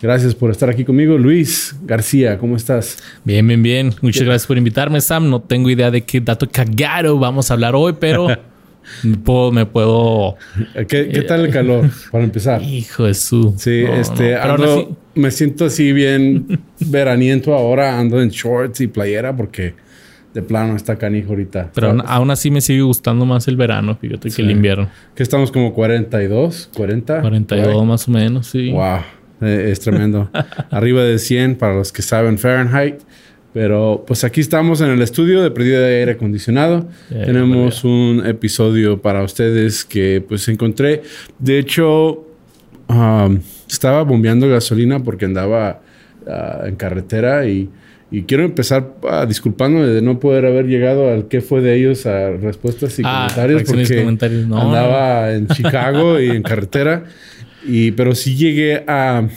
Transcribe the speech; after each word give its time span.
Gracias 0.00 0.34
por 0.34 0.50
estar 0.50 0.70
aquí 0.70 0.84
conmigo. 0.84 1.18
Luis 1.18 1.74
García, 1.84 2.38
¿cómo 2.38 2.56
estás? 2.56 2.98
Bien, 3.24 3.46
bien, 3.46 3.62
bien. 3.62 3.94
Muchas 4.00 4.22
gracias 4.22 4.46
por 4.46 4.56
invitarme, 4.56 5.00
Sam. 5.00 5.28
No 5.28 5.40
tengo 5.40 5.70
idea 5.70 5.90
de 5.90 6.02
qué 6.02 6.20
dato 6.20 6.48
cagado 6.48 7.18
vamos 7.18 7.50
a 7.50 7.54
hablar 7.54 7.74
hoy, 7.74 7.94
pero 7.98 8.28
me 9.02 9.16
puedo... 9.16 9.50
Me 9.50 9.66
puedo 9.66 10.36
¿Qué, 10.88 11.24
tal 11.26 11.46
el 11.46 11.52
calor, 11.52 11.90
para 12.12 12.22
empezar? 12.22 12.62
Hijo 12.62 13.04
de 13.04 13.14
su... 13.14 13.54
Sí, 13.58 13.84
este, 13.84 14.36
me 15.14 15.32
siento 15.32 15.64
así 15.64 15.92
bien 15.92 16.60
veraniento 16.78 17.52
ahora. 17.54 17.98
Ando 17.98 18.22
en 18.22 18.28
shorts 18.28 18.80
y 18.80 18.86
playera 18.86 19.36
porque 19.36 19.74
de 20.32 20.42
plano 20.42 20.76
está 20.76 20.96
canijo 20.96 21.30
ahorita. 21.30 21.70
Pero 21.74 22.00
aún 22.06 22.30
así 22.30 22.52
me 22.52 22.60
sigue 22.60 22.82
gustando 22.82 23.26
más 23.26 23.48
el 23.48 23.56
verano, 23.56 23.96
fíjate, 24.00 24.30
que 24.30 24.42
el 24.42 24.52
invierno. 24.52 24.88
Que 25.16 25.24
estamos 25.24 25.50
como 25.50 25.74
42, 25.74 26.70
40. 26.76 27.20
42 27.20 27.84
más 27.84 28.06
o 28.06 28.10
menos, 28.12 28.46
sí. 28.46 28.70
Wow, 28.70 29.00
eh, 29.40 29.68
es 29.70 29.80
tremendo. 29.80 30.30
Arriba 30.70 31.02
de 31.02 31.18
100 31.18 31.56
para 31.56 31.74
los 31.74 31.92
que 31.92 32.02
saben 32.02 32.38
Fahrenheit. 32.38 33.00
Pero 33.54 34.04
pues 34.06 34.24
aquí 34.24 34.40
estamos 34.40 34.80
en 34.82 34.90
el 34.90 35.00
estudio 35.00 35.42
de 35.42 35.50
pérdida 35.50 35.80
de 35.80 36.00
aire 36.00 36.12
acondicionado. 36.12 36.86
Tenemos 37.08 37.82
un 37.82 38.22
episodio 38.26 39.00
para 39.00 39.22
ustedes 39.22 39.84
que 39.84 40.22
pues 40.26 40.46
encontré. 40.48 41.02
De 41.38 41.58
hecho, 41.58 42.26
um, 42.88 43.40
estaba 43.68 44.02
bombeando 44.04 44.48
gasolina 44.48 45.02
porque 45.02 45.24
andaba 45.24 45.80
uh, 46.26 46.66
en 46.66 46.76
carretera 46.76 47.46
y 47.46 47.70
y 48.10 48.22
quiero 48.22 48.44
empezar 48.44 48.94
ah, 49.06 49.26
disculpándome 49.26 49.86
de 49.86 50.00
no 50.00 50.18
poder 50.18 50.46
haber 50.46 50.66
llegado 50.66 51.10
al 51.10 51.28
qué 51.28 51.42
fue 51.42 51.60
de 51.60 51.74
ellos 51.74 52.06
a 52.06 52.30
respuestas 52.30 52.98
y 52.98 53.02
ah, 53.04 53.28
comentarios 53.28 53.64
porque 53.64 54.00
andaba 54.00 55.32
en 55.32 55.46
Chicago 55.48 56.18
y 56.18 56.30
en 56.30 56.42
carretera. 56.42 57.04
Y, 57.66 57.92
pero 57.92 58.14
sí 58.14 58.36
llegué 58.36 58.84
a, 58.86 59.28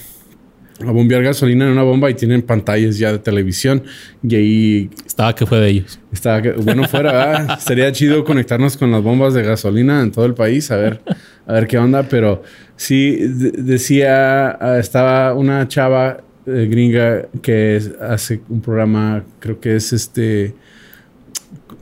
a 0.80 0.92
bombear 0.92 1.24
gasolina 1.24 1.66
en 1.66 1.72
una 1.72 1.84
bomba 1.84 2.10
y 2.10 2.14
tienen 2.14 2.42
pantallas 2.42 2.98
ya 2.98 3.12
de 3.12 3.20
televisión. 3.20 3.84
Y 4.24 4.36
ahí... 4.36 4.90
Estaba 5.06 5.36
que 5.36 5.46
fue 5.46 5.60
de 5.60 5.70
ellos. 5.70 6.00
Estaba 6.12 6.42
que, 6.42 6.52
bueno, 6.52 6.88
fuera, 6.88 7.58
Sería 7.60 7.92
chido 7.92 8.24
conectarnos 8.24 8.78
con 8.78 8.92
las 8.92 9.02
bombas 9.02 9.34
de 9.34 9.44
gasolina 9.44 10.02
en 10.02 10.12
todo 10.12 10.26
el 10.26 10.34
país, 10.34 10.72
a 10.72 10.78
ver, 10.78 11.02
a 11.46 11.54
ver 11.54 11.68
qué 11.68 11.78
onda. 11.78 12.04
Pero 12.04 12.44
sí, 12.76 13.18
decía, 13.20 14.58
ah, 14.60 14.78
estaba 14.80 15.34
una 15.34 15.68
chava 15.68 16.22
eh, 16.46 16.68
gringa 16.70 17.28
que 17.44 17.80
hace 18.02 18.42
un 18.50 18.62
programa, 18.62 19.24
creo 19.40 19.60
que 19.60 19.76
es 19.76 19.94
este, 19.94 20.56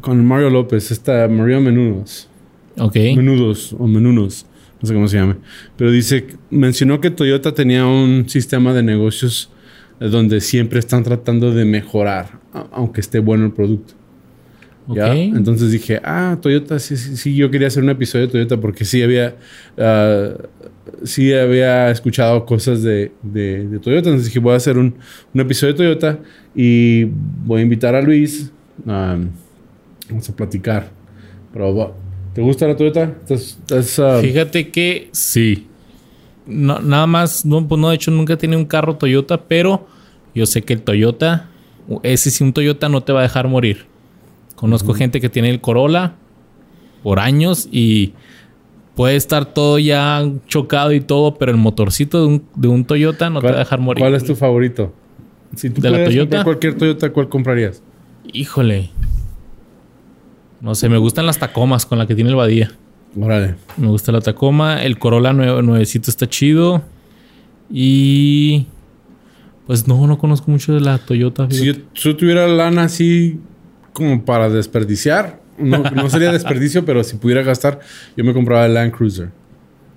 con 0.01 0.25
Mario 0.25 0.49
López, 0.49 0.91
esta 0.91 1.27
María 1.29 1.59
Menudos. 1.59 2.29
Ok. 2.77 2.95
Menudos 3.15 3.73
o 3.77 3.87
Menudos, 3.87 4.45
no 4.81 4.87
sé 4.87 4.93
cómo 4.93 5.07
se 5.07 5.17
llama. 5.17 5.37
Pero 5.77 5.91
dice, 5.91 6.27
mencionó 6.49 7.01
que 7.01 7.11
Toyota 7.11 7.53
tenía 7.53 7.85
un 7.85 8.29
sistema 8.29 8.73
de 8.73 8.83
negocios 8.83 9.51
donde 9.99 10.39
siempre 10.39 10.79
están 10.79 11.03
tratando 11.03 11.53
de 11.53 11.65
mejorar, 11.65 12.39
aunque 12.71 13.01
esté 13.01 13.19
bueno 13.19 13.45
el 13.45 13.51
producto. 13.51 13.93
Entonces 14.95 15.71
dije, 15.71 16.01
ah, 16.03 16.37
Toyota, 16.41 16.79
sí, 16.79 16.97
sí, 16.97 17.15
sí, 17.15 17.35
yo 17.35 17.51
quería 17.51 17.67
hacer 17.67 17.83
un 17.83 17.89
episodio 17.89 18.25
de 18.25 18.31
Toyota 18.31 18.57
porque 18.57 18.85
sí 18.85 19.03
había, 19.03 19.35
uh, 19.77 21.05
sí 21.05 21.31
había 21.33 21.91
escuchado 21.91 22.43
cosas 22.45 22.81
de, 22.81 23.11
de, 23.21 23.79
Toyota. 23.79 24.09
Entonces 24.09 24.25
dije, 24.25 24.39
voy 24.39 24.53
a 24.53 24.57
hacer 24.57 24.77
un, 24.77 24.95
un, 25.33 25.41
episodio 25.41 25.73
de 25.73 25.77
Toyota 25.77 26.19
y 26.55 27.03
voy 27.05 27.59
a 27.59 27.63
invitar 27.63 27.93
a 27.93 28.01
Luis. 28.01 28.51
Um, 28.85 29.29
vamos 30.09 30.27
a 30.27 30.35
platicar. 30.35 30.89
Pero, 31.53 31.95
¿te 32.33 32.41
gusta 32.41 32.67
la 32.67 32.75
Toyota? 32.75 33.15
Uh, 33.29 34.21
Fíjate 34.21 34.69
que 34.69 35.09
sí. 35.11 35.67
No, 36.45 36.79
nada 36.79 37.05
más, 37.05 37.45
no, 37.45 37.67
pues 37.67 37.79
no, 37.79 37.89
de 37.89 37.95
hecho 37.95 38.11
nunca 38.11 38.37
tiene 38.37 38.57
un 38.57 38.65
carro 38.65 38.95
Toyota, 38.95 39.43
pero 39.43 39.87
yo 40.33 40.45
sé 40.45 40.63
que 40.63 40.73
el 40.73 40.81
Toyota, 40.81 41.47
ese 42.03 42.31
sí 42.31 42.43
un 42.43 42.53
Toyota 42.53 42.89
no 42.89 43.01
te 43.01 43.13
va 43.13 43.19
a 43.19 43.23
dejar 43.23 43.47
morir. 43.47 43.85
Conozco 44.55 44.93
gente 44.93 45.21
que 45.21 45.29
tiene 45.29 45.49
el 45.49 45.61
Corolla 45.61 46.15
por 47.01 47.19
años 47.19 47.69
y 47.71 48.13
puede 48.95 49.15
estar 49.15 49.45
todo 49.45 49.79
ya 49.79 50.29
chocado 50.47 50.91
y 50.91 50.99
todo, 50.99 51.35
pero 51.35 51.51
el 51.51 51.57
motorcito 51.57 52.41
de 52.55 52.67
un, 52.67 52.83
Toyota 52.83 53.29
no 53.29 53.39
te 53.39 53.47
va 53.47 53.55
a 53.55 53.59
dejar 53.59 53.79
morir. 53.79 54.01
¿Cuál 54.01 54.15
es 54.15 54.25
tu 54.25 54.35
favorito? 54.35 54.93
Si 55.55 55.69
tú 55.69 55.81
¿De 55.81 55.89
la 55.89 56.03
Toyota? 56.03 56.43
cualquier 56.43 56.77
Toyota, 56.77 57.11
¿cuál 57.11 57.29
comprarías? 57.29 57.81
Híjole. 58.33 58.89
No 60.61 60.75
sé, 60.75 60.89
me 60.89 60.97
gustan 60.97 61.25
las 61.25 61.39
Tacomas 61.39 61.85
con 61.85 61.97
la 61.97 62.07
que 62.07 62.15
tiene 62.15 62.29
el 62.29 62.35
Badía. 62.35 62.71
Órale. 63.19 63.55
Me 63.77 63.87
gusta 63.87 64.11
la 64.11 64.21
Tacoma. 64.21 64.83
El 64.83 64.99
Corolla 64.99 65.33
nuevecito 65.33 66.11
está 66.11 66.27
chido. 66.27 66.83
Y. 67.71 68.67
Pues 69.65 69.87
no, 69.87 70.05
no 70.07 70.17
conozco 70.17 70.49
mucho 70.49 70.73
de 70.73 70.81
la 70.81 70.97
Toyota. 70.97 71.47
Si 71.51 71.65
yo, 71.65 72.15
tuviera 72.15 72.47
lana 72.47 72.83
así 72.83 73.39
como 73.93 74.25
para 74.25 74.49
desperdiciar. 74.49 75.39
No, 75.57 76.09
sería 76.09 76.31
desperdicio, 76.31 76.85
pero 76.85 77.03
si 77.03 77.17
pudiera 77.17 77.43
gastar, 77.43 77.79
yo 78.15 78.23
me 78.23 78.33
compraba 78.33 78.65
el 78.65 78.73
Land 78.73 78.93
Cruiser. 78.93 79.29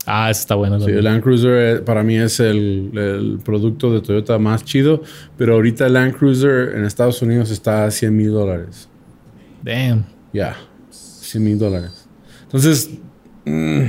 Ah, 0.05 0.31
está 0.31 0.57
bueno. 0.57 0.81
Sí, 0.81 0.91
el 0.91 1.05
Land 1.05 1.23
Cruiser 1.23 1.77
eh, 1.77 1.79
para 1.81 2.03
mí 2.03 2.17
es 2.17 2.41
el, 2.41 3.39
producto 3.45 3.93
de 3.93 4.01
Toyota 4.01 4.39
más 4.39 4.65
chido, 4.65 5.03
pero 5.39 5.55
ahorita 5.55 5.87
el 5.87 5.95
Land 5.95 6.17
Cruiser 6.17 6.75
en 6.77 6.85
Estados 6.85 7.23
Unidos 7.23 7.51
está 7.51 7.85
a 7.85 7.91
100 7.91 8.15
mil 8.15 8.33
dólares. 8.33 8.89
Damn. 9.63 10.05
Ya, 10.33 10.57
100 10.91 11.45
mil 11.45 11.59
dólares. 11.59 12.07
Entonces, 12.45 12.91
mm, 13.45 13.87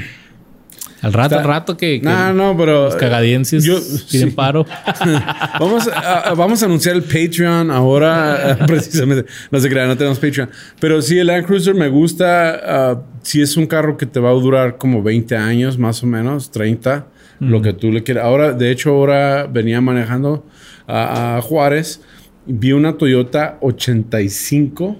al 1.03 1.11
rato, 1.11 1.37
al 1.37 1.43
rato 1.43 1.75
que, 1.75 1.99
no, 2.01 2.33
no, 2.33 2.55
pero 2.55 2.85
los 2.85 2.95
cagadienses 2.95 3.65
yo, 3.65 3.77
piden 4.09 4.33
paro. 4.33 4.65
vamos, 5.59 5.89
a, 5.93 6.33
vamos 6.33 6.63
a 6.63 6.65
anunciar 6.65 6.95
el 6.95 7.03
Patreon 7.03 7.69
ahora, 7.71 8.57
precisamente. 8.67 9.29
No 9.51 9.59
se 9.59 9.69
crean, 9.69 9.89
no 9.89 9.97
tenemos 9.97 10.17
Patreon. 10.17 10.49
Pero 10.79 11.01
sí, 11.01 11.19
el 11.19 11.27
Land 11.27 11.45
Cruiser 11.45 11.75
me 11.75 11.89
gusta. 11.89 12.95
Uh, 12.95 13.17
si 13.21 13.41
es 13.41 13.57
un 13.57 13.67
carro 13.67 13.97
que 13.97 14.05
te 14.05 14.21
va 14.21 14.29
a 14.29 14.33
durar 14.33 14.77
como 14.77 15.03
20 15.03 15.35
años, 15.35 15.77
más 15.77 16.01
o 16.03 16.07
menos, 16.07 16.51
30, 16.51 17.05
lo 17.41 17.61
que 17.61 17.73
tú 17.73 17.91
le 17.91 18.03
quieras. 18.03 18.23
Ahora, 18.23 18.53
de 18.53 18.71
hecho, 18.71 18.91
ahora 18.91 19.45
venía 19.45 19.81
manejando 19.81 20.45
a, 20.87 21.41
Juárez. 21.43 22.01
Vi 22.45 22.71
una 22.71 22.97
Toyota 22.97 23.57
85 23.59 24.97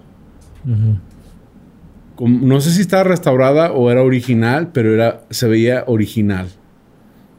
no 2.20 2.62
sé 2.62 2.72
si 2.72 2.82
estaba 2.82 3.04
restaurada 3.04 3.72
o 3.72 3.90
era 3.92 4.04
original, 4.04 4.72
pero 4.74 4.94
era, 4.94 5.24
se 5.30 5.48
veía 5.48 5.84
original. 5.88 6.48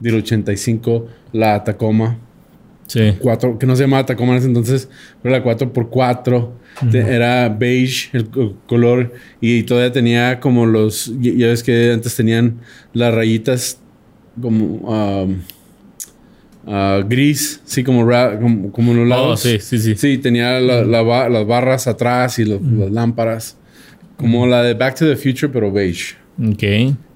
Del 0.00 0.16
85, 0.16 1.06
la 1.32 1.64
Tacoma. 1.64 2.18
Sí. 2.86 3.14
Cuatro, 3.20 3.58
que 3.58 3.66
no 3.66 3.76
se 3.76 3.84
llamaba 3.84 4.04
Tacoma 4.04 4.32
en 4.32 4.38
ese 4.38 4.48
entonces, 4.48 4.88
pero 5.22 5.36
la 5.36 5.44
4x4. 5.44 6.50
Era 6.92 7.48
beige 7.48 8.10
el 8.12 8.28
color 8.66 9.12
y 9.40 9.62
todavía 9.62 9.92
tenía 9.92 10.40
como 10.40 10.66
los. 10.66 11.12
Ya 11.20 11.46
ves 11.46 11.62
que 11.62 11.92
antes 11.92 12.16
tenían 12.16 12.58
las 12.92 13.14
rayitas 13.14 13.78
como. 14.40 14.64
Um, 14.64 15.42
uh, 16.66 17.06
gris, 17.08 17.60
sí, 17.64 17.84
como, 17.84 18.00
como, 18.72 18.92
en 18.92 18.96
los 18.96 19.06
oh, 19.06 19.08
lados. 19.08 19.40
sí, 19.40 19.60
sí, 19.60 19.78
sí. 19.78 19.94
Sí, 19.94 20.18
tenía 20.18 20.58
las 20.60 21.46
barras 21.46 21.86
atrás 21.86 22.38
y 22.40 22.44
las 22.44 22.60
lámparas. 22.90 23.56
Como 24.16 24.46
la 24.46 24.62
de 24.62 24.74
Back 24.74 24.96
to 24.96 25.06
the 25.06 25.16
Future, 25.16 25.52
pero 25.52 25.72
beige. 25.72 26.16
Ok. 26.38 26.62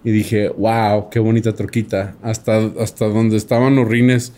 Y 0.05 0.11
dije, 0.11 0.49
wow, 0.49 1.11
qué 1.11 1.19
bonita 1.19 1.55
troquita. 1.55 2.15
Hasta, 2.23 2.71
hasta 2.81 3.07
donde 3.07 3.37
estaban 3.37 3.77
los 3.77 3.89
rines. 3.89 4.33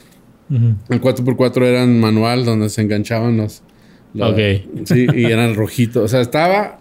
El 0.89 1.01
4x4 1.01 1.63
eran 1.63 2.01
manual, 2.01 2.45
donde 2.45 2.69
se 2.71 2.83
enganchaban 2.83 3.37
los. 3.37 3.63
ok. 4.19 4.39
Sí, 4.85 5.07
y 5.15 5.27
eran 5.27 5.55
rojitos. 5.55 6.05
O 6.05 6.09
sea, 6.09 6.21
estaba 6.21 6.81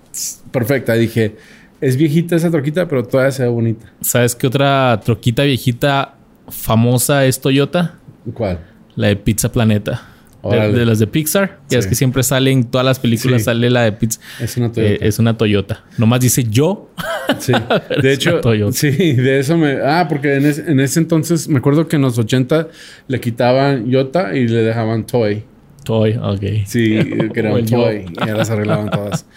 perfecta. 0.52 0.98
Y 0.98 1.02
dije, 1.02 1.36
es 1.81 1.96
viejita 1.96 2.36
esa 2.36 2.50
troquita, 2.50 2.88
pero 2.88 3.04
todavía 3.06 3.31
se 3.31 3.44
ve 3.44 3.50
bonita. 3.50 3.92
¿Sabes 4.02 4.36
qué 4.36 4.48
otra 4.48 5.00
troquita 5.04 5.44
viejita 5.44 6.16
famosa 6.50 7.26
es 7.26 7.40
Toyota? 7.40 8.00
¿Cuál? 8.34 8.60
La 8.96 9.08
de 9.08 9.16
Pizza 9.16 9.52
Planeta. 9.52 10.09
De, 10.44 10.86
las 10.86 11.00
de 11.00 11.08
Pixar. 11.08 11.60
Ya 11.70 11.80
es 11.80 11.88
que 11.88 11.96
siempre 11.96 12.24
salen, 12.24 12.64
todas 12.64 12.86
las 12.86 13.00
películas 13.00 13.44
sale 13.44 13.70
la 13.70 13.84
de 13.84 13.92
Pixar. 13.92 14.24
Es 14.40 14.56
una 14.56 14.72
Toyota. 14.72 14.94
Eh, 14.94 15.08
es 15.08 15.20
una 15.20 15.38
Toyota. 15.38 15.84
Nomás 15.98 16.22
dice 16.22 16.44
yo. 16.50 16.90
Sí. 17.38 17.54
de 18.02 18.12
hecho, 18.12 18.42
sí, 18.72 18.90
de 18.90 19.40
eso 19.40 19.56
me. 19.56 19.78
Ah, 19.86 20.08
porque 20.10 20.34
en, 20.34 20.46
en, 20.46 20.80
ese 20.80 21.00
entonces 21.00 21.48
me 21.48 21.60
acuerdo 21.60 21.88
que 21.88 21.98
en 21.98 22.02
los 22.02 22.18
80 22.18 22.70
le 23.08 23.20
quitaban 23.20 23.88
Yota 23.88 24.36
y 24.36 24.48
le 24.48 24.64
dejaban 24.64 25.06
Toy. 25.06 25.44
Toy, 25.84 26.20
ok. 26.22 26.66
Sí, 26.66 26.98
que 27.34 27.40
era 27.40 27.54
un 27.54 27.66
Toy. 27.66 28.06
Y 28.10 28.26
ya 28.26 28.34
las 28.34 28.50
arreglaban 28.50 28.90
todas. 28.90 29.28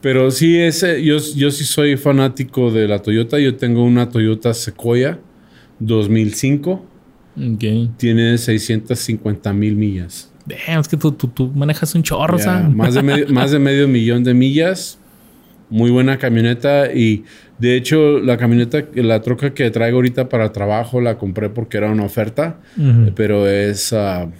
Pero 0.00 0.30
sí, 0.30 0.58
ese, 0.58 1.04
yo, 1.04 1.18
yo 1.36 1.50
sí 1.50 1.64
soy 1.64 1.96
fanático 1.96 2.70
de 2.70 2.88
la 2.88 3.00
Toyota. 3.00 3.38
Yo 3.38 3.56
tengo 3.56 3.84
una 3.84 4.08
Toyota 4.08 4.54
Sequoia 4.54 5.18
2005. 5.78 6.86
Okay. 7.54 7.90
Tiene 7.96 8.36
650 8.36 9.52
mil 9.52 9.76
millas. 9.76 10.31
Es 10.48 10.88
que 10.88 10.96
tú, 10.96 11.12
tú, 11.12 11.50
manejas 11.54 11.94
un 11.94 12.02
chorro, 12.02 12.38
más, 12.70 12.94
de 12.94 13.02
medio, 13.02 13.28
más 13.28 13.50
de 13.50 13.58
medio 13.58 13.88
millón 13.88 14.24
de 14.24 14.34
millas. 14.34 14.98
Muy 15.70 15.90
buena 15.90 16.18
camioneta. 16.18 16.92
Y 16.92 17.24
de 17.58 17.76
hecho, 17.76 18.18
la 18.18 18.36
camioneta, 18.36 18.84
la 18.94 19.22
troca 19.22 19.54
que 19.54 19.70
traigo 19.70 19.96
ahorita 19.96 20.28
para 20.28 20.52
trabajo, 20.52 21.00
la 21.00 21.16
compré 21.16 21.48
porque 21.48 21.78
era 21.78 21.90
una 21.90 22.04
oferta. 22.04 22.58
Pero 23.14 23.48
es 23.48 23.92
uh, 23.92 24.30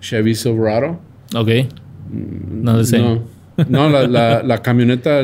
Chevy 0.00 0.34
Silverado. 0.34 1.00
Ok. 1.34 1.48
Mm, 2.10 2.62
no 2.62 2.84
sé. 2.84 3.02
No, 3.68 3.90
la, 3.90 4.42
la, 4.42 4.62
camioneta 4.62 5.22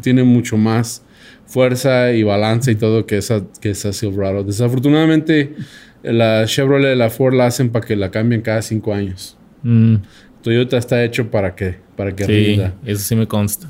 tiene 0.00 0.22
mucho 0.22 0.56
más 0.56 1.02
fuerza 1.46 2.12
y 2.12 2.22
balance 2.22 2.70
y 2.70 2.76
todo 2.76 3.04
que 3.04 3.18
esa, 3.18 3.42
que 3.60 3.70
esa 3.70 3.92
Silverado. 3.92 4.44
Desafortunadamente, 4.44 5.54
la 6.02 6.44
Chevrolet 6.46 6.94
y 6.94 6.98
la 6.98 7.10
Ford 7.10 7.34
la 7.34 7.46
hacen 7.46 7.70
para 7.70 7.86
que 7.86 7.96
la 7.96 8.10
cambien 8.10 8.42
cada 8.42 8.62
cinco 8.62 8.94
años. 8.94 9.36
Mm. 9.64 9.96
Toyota 10.42 10.76
está 10.76 11.02
hecho 11.02 11.30
para 11.30 11.56
que, 11.56 11.76
para 11.96 12.14
que 12.14 12.26
sí, 12.26 12.60
Eso 12.84 13.02
sí 13.02 13.16
me 13.16 13.26
consta. 13.26 13.68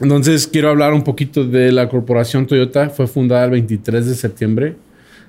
Entonces, 0.00 0.46
quiero 0.46 0.70
hablar 0.70 0.92
un 0.92 1.02
poquito 1.02 1.44
de 1.44 1.72
la 1.72 1.88
corporación 1.88 2.46
Toyota. 2.46 2.88
Fue 2.88 3.06
fundada 3.06 3.44
el 3.44 3.50
23 3.50 4.06
de 4.06 4.14
septiembre 4.14 4.76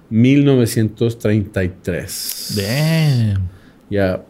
1933. 0.09 2.53
Damn. 2.55 3.49
Ya. 3.89 4.23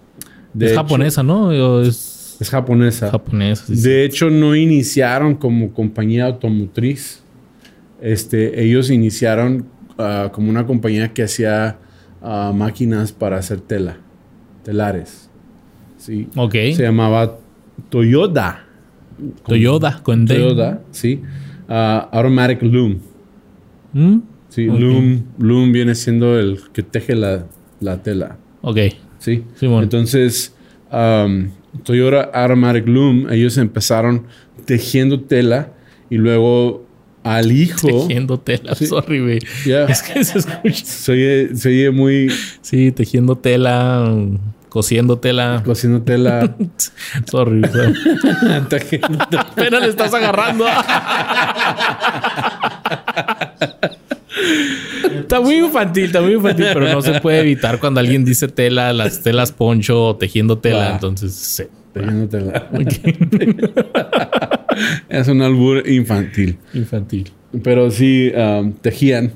Es 0.60 0.74
japonesa, 0.74 1.24
¿no? 1.24 1.82
Es, 1.82 2.38
es 2.40 2.50
japonesa. 2.50 3.12
Japonesa. 3.12 3.66
de 3.68 4.06
hecho, 4.06 4.30
no 4.30 4.56
iniciaron 4.56 5.36
como 5.36 5.74
compañía 5.74 6.26
automotriz. 6.26 7.22
Este, 8.02 8.64
ellos 8.64 8.90
iniciaron 8.90 9.66
ah, 9.98 10.30
como 10.34 10.50
una 10.50 10.66
compañía 10.66 11.14
que 11.14 11.24
hacía 11.24 11.78
ah, 12.22 12.54
máquinas 12.56 13.12
para 13.12 13.38
hacer 13.38 13.60
tela, 13.62 13.98
telares. 14.64 15.25
Sí. 16.06 16.28
Ok. 16.36 16.54
Se 16.76 16.84
llamaba 16.84 17.40
Toyota. 17.90 18.64
Toyota, 19.48 20.02
con 20.04 20.26
Toyota, 20.26 20.84
sí. 20.92 21.22
Uh, 21.68 22.06
automatic 22.12 22.62
Loom. 22.62 23.00
¿Mm? 23.94 24.18
Sí, 24.50 24.66
Loom, 24.66 25.24
Loom 25.40 25.72
viene 25.72 25.96
siendo 25.96 26.38
el 26.38 26.60
que 26.74 26.84
teje 26.84 27.16
la, 27.16 27.48
la 27.80 28.04
tela. 28.04 28.38
Ok. 28.62 28.78
Sí. 29.18 29.44
Entonces, 29.62 30.56
um, 30.92 31.50
Toyota 31.84 32.30
Automatic 32.34 32.88
Loom, 32.88 33.32
ellos 33.32 33.58
empezaron 33.58 34.28
tejiendo 34.66 35.22
tela 35.22 35.72
y 36.12 36.18
luego 36.18 36.86
al 37.24 37.52
hijo. 37.52 37.88
Tejiendo 37.88 38.40
tela, 38.40 38.76
sí. 38.76 38.86
sorry, 38.86 39.40
Es 39.66 40.04
que 40.04 40.24
se 40.24 40.38
escucha. 40.38 40.86
Se 40.86 41.70
oye, 41.70 41.90
muy. 41.90 42.32
Sí, 42.62 42.92
tejiendo 42.92 43.36
tela, 43.36 44.16
cosiendo 44.76 45.18
tela. 45.20 45.62
Cosiendo 45.64 46.02
tela. 46.02 46.54
sorry. 47.32 47.62
Apenas 49.40 49.82
le 49.82 49.88
estás 49.88 50.14
agarrando. 50.14 50.66
Está 55.22 55.40
muy 55.40 55.56
infantil, 55.56 56.04
está 56.04 56.20
muy 56.22 56.34
infantil, 56.34 56.66
pero 56.74 56.90
no 56.90 57.02
se 57.02 57.22
puede 57.22 57.40
evitar 57.40 57.80
cuando 57.80 58.02
alguien 58.02 58.26
dice 58.26 58.50
tela, 58.50 58.92
las 58.92 59.24
telas 59.24 59.54
poncho 59.54 60.08
o 60.08 60.18
tejiendo 60.18 60.58
tela. 60.58 60.92
entonces, 60.92 61.34
sí. 61.34 61.64
Tejiendo 61.94 62.28
tela. 62.28 62.70
es 65.08 65.28
un 65.30 65.42
albur 65.42 65.88
infantil. 65.88 66.58
Infantil. 66.74 67.32
Pero 67.64 67.90
sí 67.92 68.30
um, 68.36 68.74
tejían. 68.74 69.32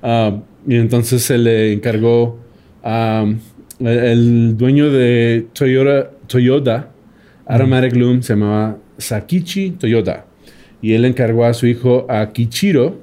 Um, 0.00 0.42
y 0.66 0.76
entonces 0.76 1.22
se 1.22 1.36
le 1.36 1.74
encargó 1.74 2.40
um, 2.82 3.38
el, 3.80 4.56
dueño 4.56 4.90
de 4.90 5.46
Toyota, 5.52 6.10
Toyota 6.26 6.90
Automatic 7.46 7.94
Loom 7.96 8.22
se 8.22 8.34
llamaba 8.34 8.78
Sakichi 8.98 9.72
Toyota. 9.72 10.26
Y 10.80 10.92
él 10.92 11.04
encargó 11.04 11.44
a 11.44 11.54
su 11.54 11.66
hijo 11.66 12.06
Akichiro 12.08 13.00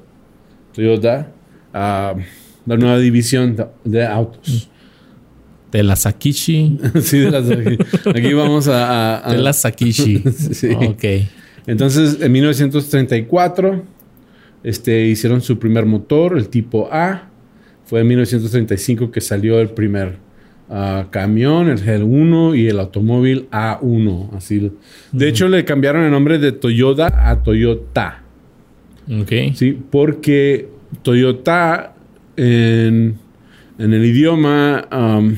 Toyota 0.73 1.31
a 1.73 2.15
la 2.65 2.77
nueva 2.77 2.97
división 2.99 3.55
de 3.83 4.05
autos. 4.05 4.69
De 5.71 5.83
la 5.83 5.95
Sakichi. 5.95 6.79
sí, 7.01 7.19
de 7.19 7.31
la 7.31 7.39
Aquí 8.11 8.33
vamos 8.33 8.67
a, 8.67 9.23
De 9.29 9.37
la 9.37 9.53
Sakichi. 9.53 10.19
sí. 10.53 10.69
Ok. 10.73 11.03
Entonces, 11.65 12.17
en 12.19 12.31
1934, 12.31 13.83
este, 14.63 15.05
hicieron 15.05 15.41
su 15.41 15.57
primer 15.59 15.85
motor, 15.85 16.37
el 16.37 16.49
tipo 16.49 16.89
A. 16.91 17.29
Fue 17.85 18.01
en 18.01 18.07
1935 18.07 19.11
que 19.11 19.21
salió 19.21 19.59
el 19.59 19.69
primer 19.69 20.17
ah, 20.71 21.07
camión, 21.11 21.69
el 21.69 21.77
GL1 21.77 22.57
y 22.57 22.67
el 22.67 22.79
automóvil 22.79 23.47
A1. 23.51 24.33
Así. 24.35 24.71
De 25.11 25.27
hecho, 25.27 25.47
le 25.47 25.63
cambiaron 25.65 26.03
el 26.03 26.11
nombre 26.11 26.39
de 26.39 26.51
Toyota 26.51 27.29
a 27.29 27.43
Toyota. 27.43 28.23
Ok. 29.21 29.53
Sí, 29.53 29.77
porque 29.89 30.69
Toyota 31.03 31.93
en, 32.37 33.19
el 33.77 34.05
idioma 34.05 34.87
um, 34.91 35.35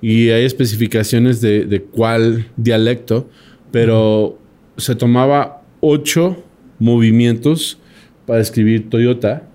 y 0.00 0.30
hay 0.30 0.44
especificaciones 0.44 1.40
de, 1.40 1.84
cuál 1.90 2.46
dialecto, 2.56 3.28
pero 3.70 4.38
se 4.76 4.94
tomaba 4.94 5.62
ocho 5.80 6.42
movimientos 6.78 7.78
para 8.26 8.40
escribir 8.40 8.90
Toyota. 8.90 9.48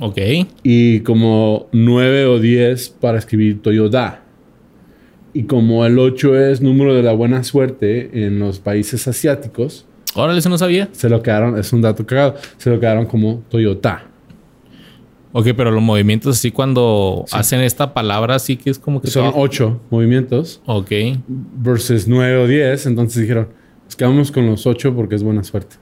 Ok. 0.00 0.18
Y 0.62 1.00
como 1.00 1.68
nueve 1.72 2.26
o 2.26 2.38
diez 2.38 2.88
para 2.88 3.18
escribir 3.18 3.62
Toyota. 3.62 4.22
Y 5.32 5.44
como 5.44 5.84
el 5.84 5.98
ocho 5.98 6.38
es 6.38 6.60
número 6.60 6.94
de 6.94 7.02
la 7.02 7.12
buena 7.12 7.44
suerte 7.44 8.26
en 8.26 8.38
los 8.38 8.58
países 8.58 9.06
asiáticos. 9.06 9.86
Órale, 10.14 10.38
eso 10.38 10.48
no 10.48 10.56
sabía. 10.56 10.88
Se 10.92 11.10
lo 11.10 11.22
quedaron, 11.22 11.58
es 11.58 11.72
un 11.74 11.82
dato 11.82 12.06
cagado, 12.06 12.36
se 12.56 12.70
lo 12.70 12.80
quedaron 12.80 13.04
como 13.04 13.42
Toyota. 13.50 14.06
Ok, 15.32 15.48
pero 15.54 15.70
los 15.70 15.82
movimientos 15.82 16.38
así 16.38 16.50
cuando 16.50 17.26
hacen 17.30 17.60
esta 17.60 17.92
palabra 17.92 18.36
así 18.36 18.56
que 18.56 18.70
es 18.70 18.78
como 18.78 19.02
que... 19.02 19.08
Son 19.08 19.30
ocho 19.34 19.82
movimientos. 19.90 20.62
Ok. 20.64 20.90
Versus 21.28 22.08
nueve 22.08 22.38
o 22.38 22.46
diez. 22.46 22.86
Entonces 22.86 23.20
dijeron, 23.20 23.48
nos 23.84 23.96
quedamos 23.96 24.32
con 24.32 24.46
los 24.46 24.66
ocho 24.66 24.94
porque 24.94 25.14
es 25.16 25.22
buena 25.22 25.44
suerte. 25.44 25.76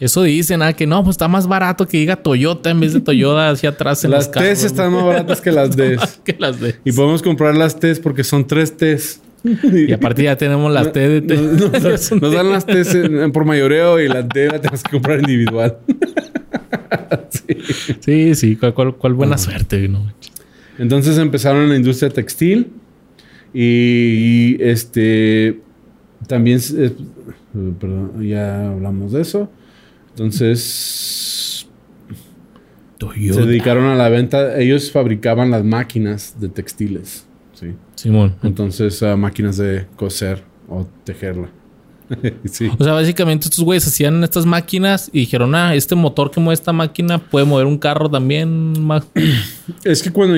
Eso 0.00 0.22
dicen, 0.22 0.62
ah, 0.62 0.72
que 0.72 0.86
no, 0.86 1.04
pues 1.04 1.14
está 1.14 1.28
más 1.28 1.46
barato 1.46 1.86
que 1.86 1.98
diga 1.98 2.16
Toyota 2.16 2.70
en 2.70 2.80
vez 2.80 2.94
de 2.94 3.02
Toyota 3.02 3.50
hacia 3.50 3.68
atrás 3.68 4.02
en 4.02 4.12
las 4.12 4.30
T's 4.30 4.64
están 4.64 4.92
más 4.92 5.04
baratas 5.04 5.42
que 5.42 5.52
las 5.52 5.70
D's. 5.76 6.20
que 6.24 6.34
las 6.38 6.58
D's. 6.58 6.80
Y 6.86 6.92
podemos 6.92 7.22
comprar 7.22 7.54
las 7.54 7.78
T's 7.78 8.00
porque 8.00 8.24
son 8.24 8.46
tres 8.46 8.76
T's. 8.76 9.20
Y 9.72 9.92
aparte 9.92 10.22
ya 10.22 10.36
tenemos 10.36 10.72
las 10.72 10.92
T 10.92 11.00
de 11.00 11.20
T. 11.20 11.36
Nos, 12.20 12.32
dan 12.32 12.50
las 12.50 12.64
T's 12.64 12.96
por 13.32 13.44
mayoreo 13.44 14.00
y 14.00 14.08
las 14.08 14.26
D 14.26 14.46
la 14.46 14.58
tenemos 14.58 14.82
que 14.82 14.90
comprar 14.90 15.20
individual. 15.20 15.76
sí, 18.00 18.34
sí, 18.34 18.56
cuál, 18.56 19.14
buena 19.14 19.36
suerte. 19.36 19.86
¿no? 19.86 20.10
Entonces 20.78 21.18
empezaron 21.18 21.64
en 21.64 21.68
la 21.68 21.76
industria 21.76 22.08
textil 22.08 22.72
y, 23.52 24.56
este 24.60 25.60
también, 26.26 26.60
perdón, 27.78 28.26
ya 28.26 28.70
hablamos 28.70 29.12
de 29.12 29.20
eso. 29.20 29.50
Entonces 30.10 31.66
se 32.98 33.46
dedicaron 33.46 33.84
a 33.84 33.94
la 33.94 34.08
venta. 34.08 34.58
Ellos 34.58 34.90
fabricaban 34.90 35.50
las 35.50 35.64
máquinas 35.64 36.36
de 36.38 36.48
textiles. 36.48 37.26
Sí. 37.54 37.74
Simón. 37.94 38.36
Entonces, 38.42 39.02
máquinas 39.16 39.56
de 39.56 39.86
coser 39.96 40.42
o 40.68 40.86
tejerla. 41.04 41.50
O 42.76 42.82
sea, 42.82 42.92
básicamente 42.92 43.44
estos 43.44 43.64
güeyes 43.64 43.86
hacían 43.86 44.24
estas 44.24 44.44
máquinas 44.44 45.10
y 45.12 45.20
dijeron, 45.20 45.54
ah, 45.54 45.76
este 45.76 45.94
motor 45.94 46.32
que 46.32 46.40
mueve 46.40 46.54
esta 46.54 46.72
máquina 46.72 47.18
puede 47.18 47.46
mover 47.46 47.66
un 47.66 47.78
carro 47.78 48.10
también. 48.10 48.72
Es 49.84 50.02
que 50.02 50.10
cuando, 50.10 50.36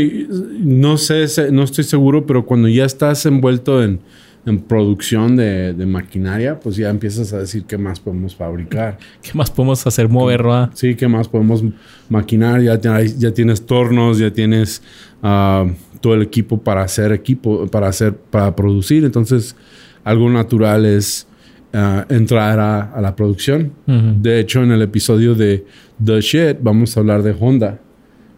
no 0.59 0.99
sé, 0.99 1.25
no 1.51 1.63
estoy 1.63 1.85
seguro, 1.85 2.27
pero 2.27 2.45
cuando 2.45 2.69
ya 2.69 2.85
estás 2.85 3.25
envuelto 3.25 3.83
en 3.83 4.01
en 4.45 4.59
producción 4.59 5.37
de, 5.37 5.75
maquinaria, 5.87 6.59
pues 6.59 6.77
ya 6.77 6.91
empiezas 6.91 7.33
a 7.33 7.39
decir 7.39 7.65
qué 7.65 7.79
más 7.79 8.01
podemos 8.01 8.35
fabricar. 8.35 8.99
¿Qué 9.23 9.31
más 9.35 9.51
podemos 9.51 9.87
hacer 9.87 10.09
mover, 10.09 10.43
¿verdad? 10.43 10.71
Sí, 10.75 10.95
qué 10.97 11.07
más 11.07 11.29
podemos 11.29 11.63
maquinar. 12.09 12.61
Ya, 12.61 12.79
ya 12.79 13.33
tienes 13.33 13.65
tornos, 13.65 14.19
ya 14.19 14.33
tienes 14.33 14.83
ah, 15.23 15.67
todo 16.01 16.15
el 16.15 16.23
equipo 16.23 16.59
para 16.59 16.83
hacer 16.83 17.13
equipo, 17.13 17.67
para 17.69 17.89
hacer, 17.89 18.17
para 18.17 18.55
producir. 18.57 19.05
Entonces, 19.05 19.55
algo 20.03 20.29
natural 20.29 20.87
es 20.87 21.29
ah, 21.73 22.05
entrar 22.09 22.59
a, 22.59 23.01
la 23.01 23.15
producción. 23.15 23.73
De 23.87 24.41
hecho, 24.41 24.63
en 24.65 24.73
el 24.73 24.83
episodio 24.83 25.37
de 25.37 25.65
The 26.05 26.21
Shit 26.21 26.57
vamos 26.61 26.97
a 26.97 27.01
hablar 27.01 27.23
de 27.23 27.35
Honda. 27.39 27.81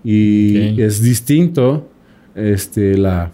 Y 0.05 0.79
es 0.83 1.01
distinto 1.01 1.89
este, 2.35 2.99
la, 2.99 3.33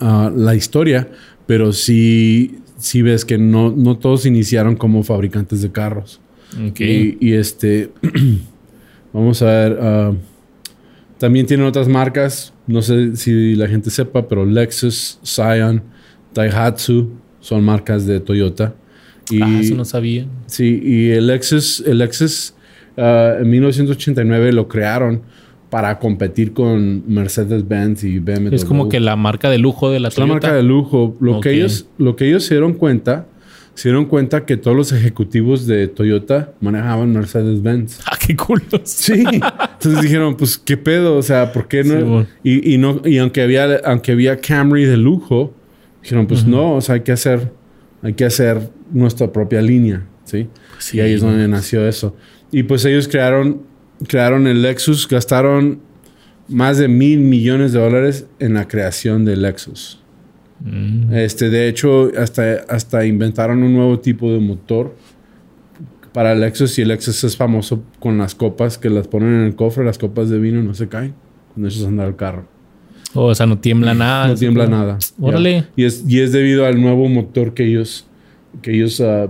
ah, 0.00 0.30
la 0.34 0.54
historia 0.54 1.08
pero 1.46 1.72
sí, 1.72 2.58
sí 2.78 3.02
ves 3.02 3.24
que 3.24 3.38
no, 3.38 3.70
no 3.70 3.98
todos 3.98 4.26
iniciaron 4.26 4.76
como 4.76 5.02
fabricantes 5.02 5.62
de 5.62 5.70
carros. 5.70 6.20
Y, 6.78 7.32
este, 7.32 7.90
vamos 9.12 9.40
a 9.42 9.46
ver, 9.46 9.78
ah, 9.80 10.12
también 11.18 11.46
tienen 11.46 11.66
otras 11.66 11.88
marcas, 11.88 12.52
no 12.66 12.82
sé 12.82 13.16
si 13.16 13.54
la 13.54 13.68
gente 13.68 13.90
sepa, 13.90 14.28
pero 14.28 14.44
Lexus, 14.44 15.18
Scion, 15.22 15.82
Daihatsu 16.34 17.10
son 17.40 17.64
marcas 17.64 18.06
de 18.06 18.20
Toyota. 18.20 18.74
Y, 19.30 19.40
ah, 19.40 19.60
eso 19.60 19.74
no 19.74 19.84
sabía. 19.84 20.26
Sí, 20.46 20.80
y 20.82 21.10
el 21.10 21.26
Lexus, 21.28 21.82
el 21.86 21.98
Lexus 21.98 22.54
ah, 22.96 23.36
en 23.40 23.48
1989 23.48 24.52
lo 24.52 24.68
crearon 24.68 25.22
para 25.72 25.98
competir 25.98 26.52
con 26.52 27.02
Mercedes-Benz 27.10 28.04
y 28.04 28.18
BMW. 28.18 28.54
Es 28.54 28.66
como 28.66 28.90
que 28.90 29.00
la 29.00 29.16
marca 29.16 29.48
de 29.48 29.56
lujo 29.56 29.90
de 29.90 30.00
la 30.00 30.10
Toyota. 30.10 30.20
La 30.20 30.26
marca 30.26 30.52
de 30.52 30.62
lujo. 30.62 31.16
Lo, 31.18 31.40
que 31.40 31.52
ellos, 31.52 31.86
lo 31.96 32.14
que 32.14 32.28
ellos 32.28 32.44
se 32.44 32.52
dieron 32.52 32.74
cuenta, 32.74 33.26
se 33.72 33.88
dieron 33.88 34.04
cuenta 34.04 34.44
que 34.44 34.58
todos 34.58 34.76
los 34.76 34.92
ejecutivos 34.92 35.66
de 35.66 35.88
Toyota 35.88 36.52
manejaban 36.60 37.14
Mercedes-Benz. 37.14 38.00
Ah, 38.04 38.18
qué 38.20 38.36
culos. 38.36 38.82
Sí. 38.84 39.24
Entonces 39.24 40.02
dijeron, 40.02 40.36
pues, 40.36 40.58
¿qué 40.58 40.76
pedo? 40.76 41.16
O 41.16 41.22
sea, 41.22 41.54
¿por 41.54 41.68
qué 41.68 41.84
no? 41.84 42.26
y, 42.44 42.76
no 42.76 43.00
y 43.06 43.16
aunque 43.16 43.40
había, 43.40 43.76
aunque 43.86 44.12
había 44.12 44.36
Camry 44.36 44.84
de 44.84 44.98
lujo, 44.98 45.54
dijeron, 46.02 46.26
pues 46.26 46.46
no, 46.46 46.74
o 46.74 46.80
sea, 46.82 46.96
hay 46.96 47.00
que 47.00 47.12
hacer, 47.12 47.50
hay 48.02 48.12
que 48.12 48.26
hacer 48.26 48.60
nuestra 48.92 49.32
propia 49.32 49.62
línea. 49.62 50.06
¿sí? 50.24 50.48
y 50.92 51.00
ahí 51.00 51.14
es 51.14 51.22
donde 51.22 51.48
nació 51.48 51.88
eso. 51.88 52.14
Y 52.50 52.64
pues 52.64 52.84
ellos 52.84 53.08
crearon 53.08 53.71
crearon 54.06 54.46
el 54.46 54.62
Lexus, 54.62 55.08
gastaron 55.08 55.80
más 56.48 56.78
de 56.78 56.88
mil 56.88 57.20
millones 57.20 57.72
de 57.72 57.80
dólares 57.80 58.26
en 58.38 58.54
la 58.54 58.68
creación 58.68 59.24
del 59.24 59.42
Lexus. 59.42 60.00
Mm. 60.60 61.14
Este, 61.14 61.50
de 61.50 61.68
hecho, 61.68 62.10
hasta, 62.18 62.64
hasta 62.68 63.04
inventaron 63.04 63.62
un 63.62 63.74
nuevo 63.74 63.98
tipo 63.98 64.32
de 64.32 64.38
motor 64.38 64.94
para 66.12 66.32
el 66.32 66.40
Lexus 66.40 66.78
y 66.78 66.82
el 66.82 66.88
Lexus 66.88 67.24
es 67.24 67.36
famoso 67.36 67.82
con 67.98 68.18
las 68.18 68.34
copas 68.34 68.78
que 68.78 68.90
las 68.90 69.08
ponen 69.08 69.34
en 69.34 69.46
el 69.46 69.56
cofre, 69.56 69.84
las 69.84 69.98
copas 69.98 70.28
de 70.28 70.38
vino 70.38 70.62
no 70.62 70.74
se 70.74 70.88
caen 70.88 71.14
cuando 71.52 71.68
ellos 71.68 71.86
andan 71.86 72.06
al 72.06 72.16
carro. 72.16 72.46
Oh, 73.14 73.26
o 73.26 73.34
sea, 73.34 73.46
no 73.46 73.58
tiembla 73.58 73.94
nada. 73.94 74.28
No 74.28 74.34
tiembla 74.34 74.66
nada. 74.66 74.98
Órale. 75.20 75.66
Y, 75.76 75.84
es, 75.84 76.04
y 76.08 76.20
es 76.20 76.32
debido 76.32 76.64
al 76.64 76.80
nuevo 76.80 77.08
motor 77.08 77.52
que 77.52 77.66
ellos, 77.66 78.06
que 78.62 78.72
ellos 78.72 79.00
ah, 79.00 79.28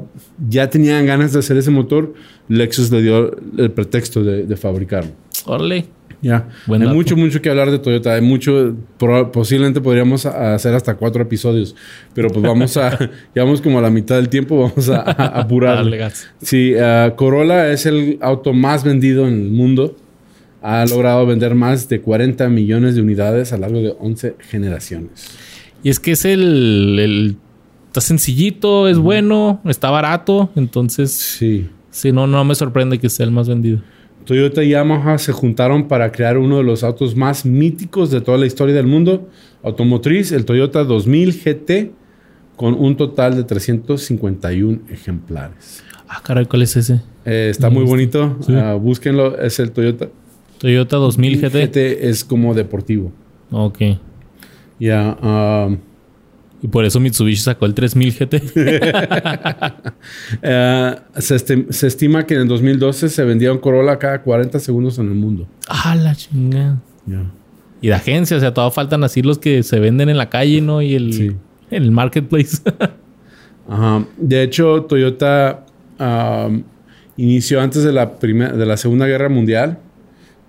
ya 0.49 0.71
tenían 0.71 1.05
ganas 1.07 1.33
de 1.33 1.41
hacer 1.41 1.57
ese 1.57 1.71
motor, 1.71 2.14
Lexus 2.52 2.90
le 2.90 3.02
dio 3.02 3.37
el 3.59 3.71
pretexto 3.71 4.23
de, 4.23 4.44
de 4.44 4.56
fabricarlo. 4.56 5.12
Órale. 5.47 5.87
Ya. 6.23 6.49
Hay 6.68 6.78
mucho, 6.78 7.16
mucho 7.16 7.42
que 7.42 7.50
hablar 7.50 7.71
de 7.71 7.80
Toyota. 7.80 8.14
Hay 8.14 8.21
mucho, 8.21 8.76
posiblemente 9.32 9.80
podríamos 9.80 10.25
hacer 10.25 10.73
hasta 10.73 10.94
cuatro 10.94 11.23
episodios, 11.23 11.75
pero 12.14 12.28
pues 12.28 12.42
vamos 12.42 12.76
a, 12.76 12.97
ya 13.35 13.42
vamos 13.42 13.61
como 13.61 13.80
a 13.80 13.82
la 13.82 13.90
mitad 13.90 14.16
del 14.16 14.28
tiempo, 14.28 14.56
vamos 14.56 14.88
a, 14.88 15.00
apurar. 15.40 15.85
sí, 16.40 16.75
uh, 16.75 17.14
Corolla 17.16 17.73
es 17.73 17.87
el 17.87 18.18
auto 18.21 18.52
más 18.52 18.85
vendido 18.85 19.26
en 19.26 19.35
el 19.35 19.50
mundo. 19.50 19.97
Ha 20.62 20.87
logrado 20.87 21.26
vender 21.26 21.56
más 21.56 21.88
de 21.88 22.00
40 22.00 22.49
millones 22.49 22.94
de 22.94 23.02
unidades 23.02 23.52
a 23.52 23.56
lo 23.56 23.62
largo 23.62 23.80
de 23.80 23.97
11 23.99 24.37
generaciones. 24.49 25.37
Y 25.82 25.90
es 25.90 25.99
que 25.99 26.12
es 26.12 26.25
el, 26.25 27.00
el 27.00 27.37
está 27.88 28.00
sencillito, 28.00 28.87
es 28.87 28.97
bueno, 28.97 29.61
está 29.64 29.90
barato, 29.90 30.50
entonces 30.54 31.11
sí. 31.11 31.68
Sí, 31.92 32.11
no, 32.11 32.26
no 32.26 32.42
me 32.44 32.54
sorprende 32.56 32.99
que 32.99 33.08
sea 33.08 33.25
el 33.25 33.32
más 33.32 33.49
vendido. 33.49 33.80
Toyota 34.25 34.64
y 34.64 34.70
Yamaha 34.70 35.18
se 35.18 35.32
juntaron 35.32 35.88
para 35.88 36.11
crear 36.11 36.38
uno 36.38 36.56
de 36.56 36.64
los 36.64 36.82
autos 36.82 37.14
más 37.14 37.44
míticos 37.44 38.11
de 38.11 38.20
toda 38.20 38.38
la 38.38 38.46
historia 38.46 38.75
del 38.75 38.87
mundo 38.87 39.28
automotriz, 39.62 40.32
el 40.32 40.44
Toyota 40.44 40.84
2000 40.84 41.32
GT, 41.32 41.92
con 42.56 42.75
un 42.75 42.96
total 42.96 43.37
de 43.37 43.44
351 43.44 44.80
ejemplares. 44.88 45.84
Ah, 46.08 46.20
caray, 46.22 46.46
¿cuál 46.46 46.62
es 46.62 46.76
ese? 46.76 47.00
Eh, 47.25 47.49
está 47.50 47.70
muy 47.70 47.84
bonito. 47.84 48.38
Ah, 48.49 48.75
búsquenlo, 48.75 49.38
es 49.38 49.58
el 49.58 49.72
Toyota. 49.72 50.08
Toyota 50.58 50.96
2000 50.96 51.40
GT. 51.40 51.66
GT 51.66 52.08
es 52.08 52.25
como 52.25 52.54
deportivo. 52.54 53.12
Ok. 53.50 53.78
Ya. 54.78 55.16
Ah, 55.20 55.68
y 56.62 56.69
por 56.69 56.85
eso 56.85 57.00
Mitsubishi 57.00 57.42
sacó 57.42 57.66
el 57.66 57.75
3000 57.75 58.14
GT. 58.14 58.42
Eh, 60.42 60.95
se, 61.19 61.87
estima 61.87 62.26
que 62.26 62.35
en 62.35 62.42
el 62.42 62.49
2012 62.49 63.09
se 63.09 63.25
vendía 63.25 63.52
un 63.52 63.59
Corolla 63.59 63.99
cada 63.99 64.23
40 64.23 64.59
segundos 64.59 64.99
en 64.99 65.07
el 65.09 65.14
mundo. 65.14 65.47
Ah, 65.69 65.95
la 65.95 66.14
chingada. 66.14 66.81
Y 67.81 67.88
de 67.88 67.95
agencia, 67.95 68.37
o 68.37 68.40
sea, 68.40 68.52
todavía 68.52 68.75
faltan 68.75 69.04
así 69.04 69.23
los 69.23 69.38
que 69.38 69.62
se 69.62 69.78
venden 69.78 70.09
en 70.09 70.16
la 70.16 70.28
calle, 70.28 70.61
¿no? 70.61 70.83
Y 70.83 70.95
el, 70.95 71.37
el 71.71 71.90
marketplace. 71.90 72.59
Ajá. 73.69 74.04
De 74.16 74.42
hecho, 74.42 74.83
Toyota 74.85 75.64
inició 77.16 77.61
antes 77.61 77.85
de 77.85 77.92
la, 77.92 78.07
de 78.07 78.66
la 78.66 78.76
Segunda 78.76 79.07
Guerra 79.07 79.28
Mundial. 79.28 79.78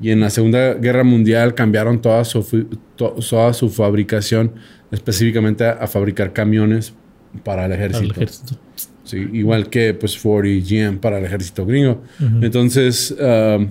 Y 0.01 0.10
en 0.10 0.20
la 0.20 0.29
Segunda 0.29 0.74
Guerra 0.74 1.03
Mundial 1.03 1.53
cambiaron 1.53 2.01
toda 2.01 2.25
su, 2.25 2.67
toda 2.96 3.53
su 3.53 3.70
fabricación 3.70 4.53
específicamente 4.93 5.65
a, 5.65 5.88
fabricar 5.88 6.31
camiones 6.33 6.93
para 7.43 7.65
el 7.65 7.71
ejército. 7.71 8.57
Sí, 9.03 9.27
igual 9.33 9.69
que 9.69 9.93
pues 9.93 10.17
Ford 10.17 10.45
y 10.45 10.62
GM 10.62 11.00
para 11.00 11.17
el 11.17 11.25
ejército 11.25 11.65
gringo. 11.65 12.03
Entonces, 12.41 13.12
uh, 13.12 13.65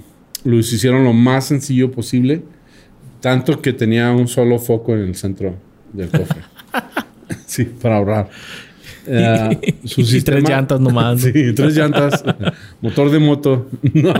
lo 0.44 0.58
hicieron 0.58 1.04
lo 1.04 1.12
más 1.12 1.46
sencillo 1.46 1.90
posible, 1.90 2.42
tanto 3.20 3.62
que 3.62 3.72
tenía 3.72 4.10
un 4.10 4.26
solo 4.26 4.58
foco 4.58 4.94
en 4.94 5.00
el 5.02 5.14
centro 5.14 5.54
del 5.92 6.08
cofre. 6.08 6.42
sí, 7.46 7.64
para 7.64 7.96
ahorrar. 7.96 8.28
Uh, 9.06 9.86
su 9.86 10.00
y 10.00 10.20
tres 10.22 10.48
llantas 10.48 10.80
nomás. 10.80 11.20
sí, 11.22 11.52
tres 11.54 11.76
llantas. 11.76 12.24
motor 12.80 13.10
de 13.10 13.18
moto. 13.20 13.68
no. 13.94 14.12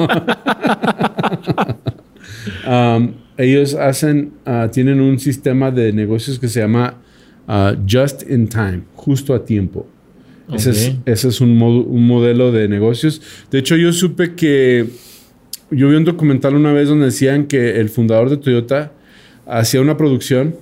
um, 2.66 3.12
ellos 3.36 3.74
hacen, 3.74 4.32
uh, 4.46 4.68
tienen 4.70 5.00
un 5.00 5.18
sistema 5.18 5.70
de 5.70 5.92
negocios 5.92 6.38
que 6.38 6.48
se 6.48 6.60
llama 6.60 6.98
uh, 7.48 7.76
Just 7.88 8.28
in 8.28 8.48
Time, 8.48 8.82
justo 8.94 9.34
a 9.34 9.44
tiempo. 9.44 9.86
Ese 10.52 10.70
es, 10.70 10.96
ese 11.06 11.28
es 11.28 11.40
un, 11.40 11.62
un, 11.62 12.06
modelo 12.06 12.52
de 12.52 12.68
negocios. 12.68 13.22
De 13.50 13.58
hecho, 13.58 13.76
yo 13.76 13.92
supe 13.92 14.34
que 14.34 14.86
yo 15.70 15.88
vi 15.88 15.96
un 15.96 16.04
documental 16.04 16.54
una 16.54 16.72
vez 16.72 16.88
donde 16.88 17.06
decían 17.06 17.46
que 17.46 17.80
el 17.80 17.88
fundador 17.88 18.28
de 18.28 18.36
Toyota 18.36 18.92
hacía 19.46 19.80
una 19.80 19.96
producción 19.96 20.56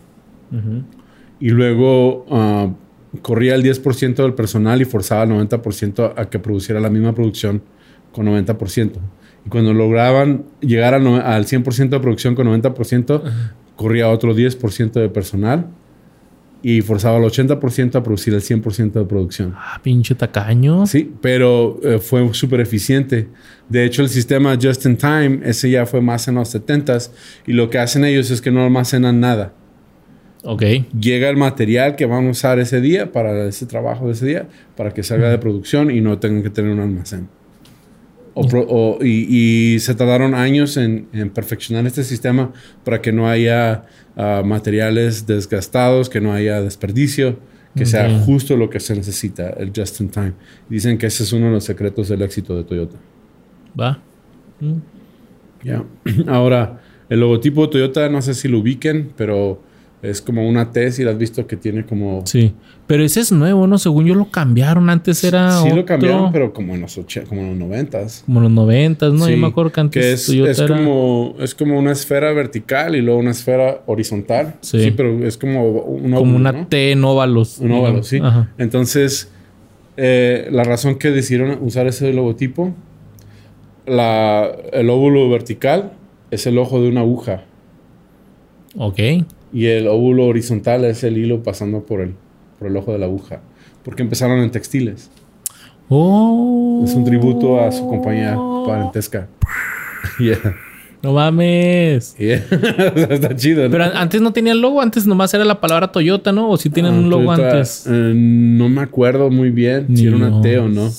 y 1.41 1.49
luego 1.51 2.25
uh, 2.29 2.75
corría 3.23 3.55
el 3.55 3.65
10% 3.65 4.15
del 4.15 4.35
personal 4.35 4.81
y 4.81 4.85
forzaba 4.85 5.23
al 5.23 5.31
90% 5.31 6.13
a 6.17 6.31
que 6.31 6.39
produciera 6.39 6.81
la 6.81 6.91
misma 6.91 7.15
producción 7.15 7.63
con 8.13 8.27
90%. 8.27 8.93
Y 9.47 9.49
cuando 9.49 9.73
lograban 9.73 10.45
llegar 10.61 10.95
al, 10.95 11.03
100% 11.03 11.89
de 11.89 12.01
producción 12.01 12.35
con 12.35 12.47
90%, 12.47 13.23
corría 13.77 14.11
otro 14.11 14.35
10% 14.35 14.93
de 14.93 15.09
personal 15.09 15.67
y 16.63 16.83
forzaba 16.83 17.17
al 17.17 17.25
80% 17.25 17.95
a 17.95 18.03
producir 18.03 18.35
el 18.35 18.43
100% 18.43 18.93
de 18.93 19.05
producción. 19.05 19.55
Ah, 19.57 19.81
pinche 19.83 20.15
tacaño. 20.15 20.87
Sí, 20.87 21.11
pero 21.21 21.81
eh, 21.83 21.99
fue 21.99 22.33
súper 22.35 22.61
eficiente. 22.61 23.29
De 23.69 23.85
hecho, 23.85 24.03
el 24.03 24.09
sistema 24.09 24.59
Just 24.61 24.85
in 24.85 24.97
Time, 24.97 25.41
ese 25.45 25.71
ya 25.71 25.87
fue 25.87 26.01
más 26.01 26.29
en 26.29 26.35
los 26.35 26.55
70s 26.55 27.11
y 27.47 27.53
lo 27.53 27.71
que 27.71 27.79
hacen 27.79 28.05
ellos 28.05 28.31
es 28.31 28.43
que 28.43 28.51
no 28.51 28.63
almacenan 28.63 29.21
nada. 29.21 29.55
Ok. 30.43 30.63
Llega 30.99 31.29
el 31.29 31.37
material 31.37 31.97
que 31.97 32.07
van 32.07 32.27
a 32.27 32.31
usar 32.31 32.59
ese 32.59 32.81
día 32.81 33.13
para 33.13 33.47
ese 33.47 33.67
trabajo 33.67 34.07
de 34.07 34.13
ese 34.13 34.27
día, 34.27 34.49
para 34.77 34.93
que 34.93 35.03
salga 35.03 35.31
de 35.31 35.39
producción 35.39 35.91
y 35.91 36.01
no 36.01 36.19
tengan 36.19 36.43
que 36.43 36.51
tener 36.51 36.73
un 36.73 36.81
almacén 36.81 37.29
y, 39.03 39.79
se 39.81 39.95
tardaron 39.95 40.35
años 40.35 40.77
en, 40.77 41.09
perfeccionar 41.35 41.87
este 41.87 42.05
sistema 42.05 42.53
para 42.85 43.01
que 43.01 43.13
no 43.13 43.29
haya 43.29 43.85
ah, 44.17 44.43
materiales 44.45 45.27
desgastados, 45.27 46.09
que 46.09 46.21
no 46.21 46.33
haya 46.33 46.61
desperdicio, 46.61 47.39
que 47.75 47.87
sea 47.87 48.21
justo 48.21 48.57
lo 48.57 48.69
que 48.69 48.81
se 48.81 48.95
necesita, 48.95 49.51
el 49.51 49.73
just 49.75 50.01
in 50.01 50.11
time. 50.11 50.33
Dicen 50.69 50.99
que 50.99 51.07
ese 51.07 51.23
es 51.23 51.33
uno 51.33 51.47
de 51.47 51.53
los 51.53 51.65
secretos 51.65 52.09
del 52.09 52.23
éxito 52.23 52.57
de 52.57 52.65
Toyota. 52.65 52.97
Va. 53.79 54.03
Ya. 55.63 55.85
Ahora, 56.27 56.81
el 57.09 57.21
logotipo 57.21 57.63
de 57.63 57.73
Toyota, 57.73 58.09
no 58.09 58.23
sé 58.23 58.35
si 58.35 58.49
lo 58.49 58.59
ubiquen, 58.59 59.13
pero 59.17 59.63
Es 60.03 60.23
como 60.23 60.49
una 60.49 60.73
T, 60.73 60.93
si 60.93 61.05
la 61.05 61.11
has 61.11 61.19
visto 61.19 61.47
que 61.47 61.57
tiene 61.57 61.85
como... 61.85 62.23
Sí, 62.25 62.55
pero 62.87 63.05
ese 63.05 63.21
es 63.21 63.33
nuevo, 63.33 63.67
¿no? 63.67 63.77
Según 63.77 64.07
yo 64.07 64.15
lo 64.15 64.31
cambiaron, 64.31 64.89
antes 64.89 65.23
era 65.25 65.61
Sí 65.63 65.71
lo 65.71 65.85
cambiaron, 65.85 66.33
pero 66.33 66.55
como 66.55 66.75
en 66.75 66.81
los, 66.81 66.97
ocho, 66.97 67.21
como 67.29 67.43
en 67.43 67.49
los 67.51 67.59
noventas. 67.59 68.23
Como 68.25 68.39
en 68.39 68.45
los 68.45 68.53
noventas, 68.53 69.13
¿no? 69.13 69.29
yo 69.29 69.37
me 69.37 69.49
acuerdo 69.49 69.73
que 69.73 69.81
antes 69.81 70.03
que 70.03 70.13
es, 70.13 70.59
es 70.59 70.63
como, 70.63 71.35
es 71.39 71.55
como 71.55 71.79
una 71.79 71.93
esfera 71.93 72.33
vertical 72.33 72.97
y 72.97 73.03
luego 73.03 73.21
una 73.21 73.33
esfera 73.33 73.83
horizontal. 73.85 74.55
Sí, 74.63 74.91
pero 74.97 75.27
es 75.27 75.37
como 75.37 75.69
un 75.69 76.13
Como 76.13 76.35
una 76.35 76.67
T 76.67 76.93
en 76.93 77.05
óvalos. 77.05 77.59
Un 77.59 77.73
óvalo, 77.73 78.03
sí. 78.03 78.21
Entonces, 78.57 79.31
eh, 79.99 80.49
la 80.51 80.65
razón 80.65 80.95
que 80.95 81.11
decidieron 81.11 81.59
usar 81.61 81.87
ese 81.87 82.11
logotipo, 82.15 82.73
la, 83.87 84.51
el 84.73 84.89
óvulo 84.89 85.29
vertical 85.29 85.93
es 86.31 86.47
el 86.47 86.57
ojo 86.57 86.81
de 86.81 86.89
una 86.89 87.01
aguja. 87.01 87.45
Ok. 88.77 88.99
Y 89.53 89.67
el 89.67 89.89
óvulo 89.89 90.27
horizontal 90.27 90.85
es 90.85 91.03
el 91.05 91.19
hilo 91.19 91.43
pasando 91.43 91.85
por 91.85 92.01
el, 92.01 92.15
por 92.59 92.69
el 92.69 92.77
ojo 92.77 92.93
de 92.93 92.99
la 92.99 93.07
aguja. 93.07 93.41
Porque 93.83 94.03
empezaron 94.03 94.39
en 94.41 94.51
textiles. 94.51 95.11
Oh. 95.89 96.83
Es 96.85 96.95
un 96.95 97.05
tributo 97.05 97.61
a 97.61 97.73
su 97.73 97.87
compañía 97.87 98.37
parentesca. 98.67 99.29
No 101.03 101.15
mames. 101.15 102.15
Está 102.19 103.35
chido, 103.35 103.71
Pero 103.71 103.85
antes 103.85 104.21
no 104.21 104.33
tenía 104.33 104.53
el 104.53 104.61
logo, 104.61 104.83
antes 104.83 105.07
nomás 105.07 105.33
era 105.33 105.45
la 105.45 105.61
palabra 105.61 105.93
Toyota, 105.93 106.31
¿no? 106.33 106.51
O 106.51 106.57
si 106.59 106.69
tienen 106.69 106.95
ah, 106.95 106.99
un 106.99 107.09
logo 107.09 107.33
antes. 107.33 107.87
Eh, 107.87 108.13
no 108.15 108.69
me 108.69 108.83
acuerdo 108.83 109.31
muy 109.31 109.51
bien 109.51 109.97
si 109.97 110.07
era 110.07 110.17
una 110.17 110.43
T 110.43 110.59
o 110.59 110.69
no. 110.69 110.91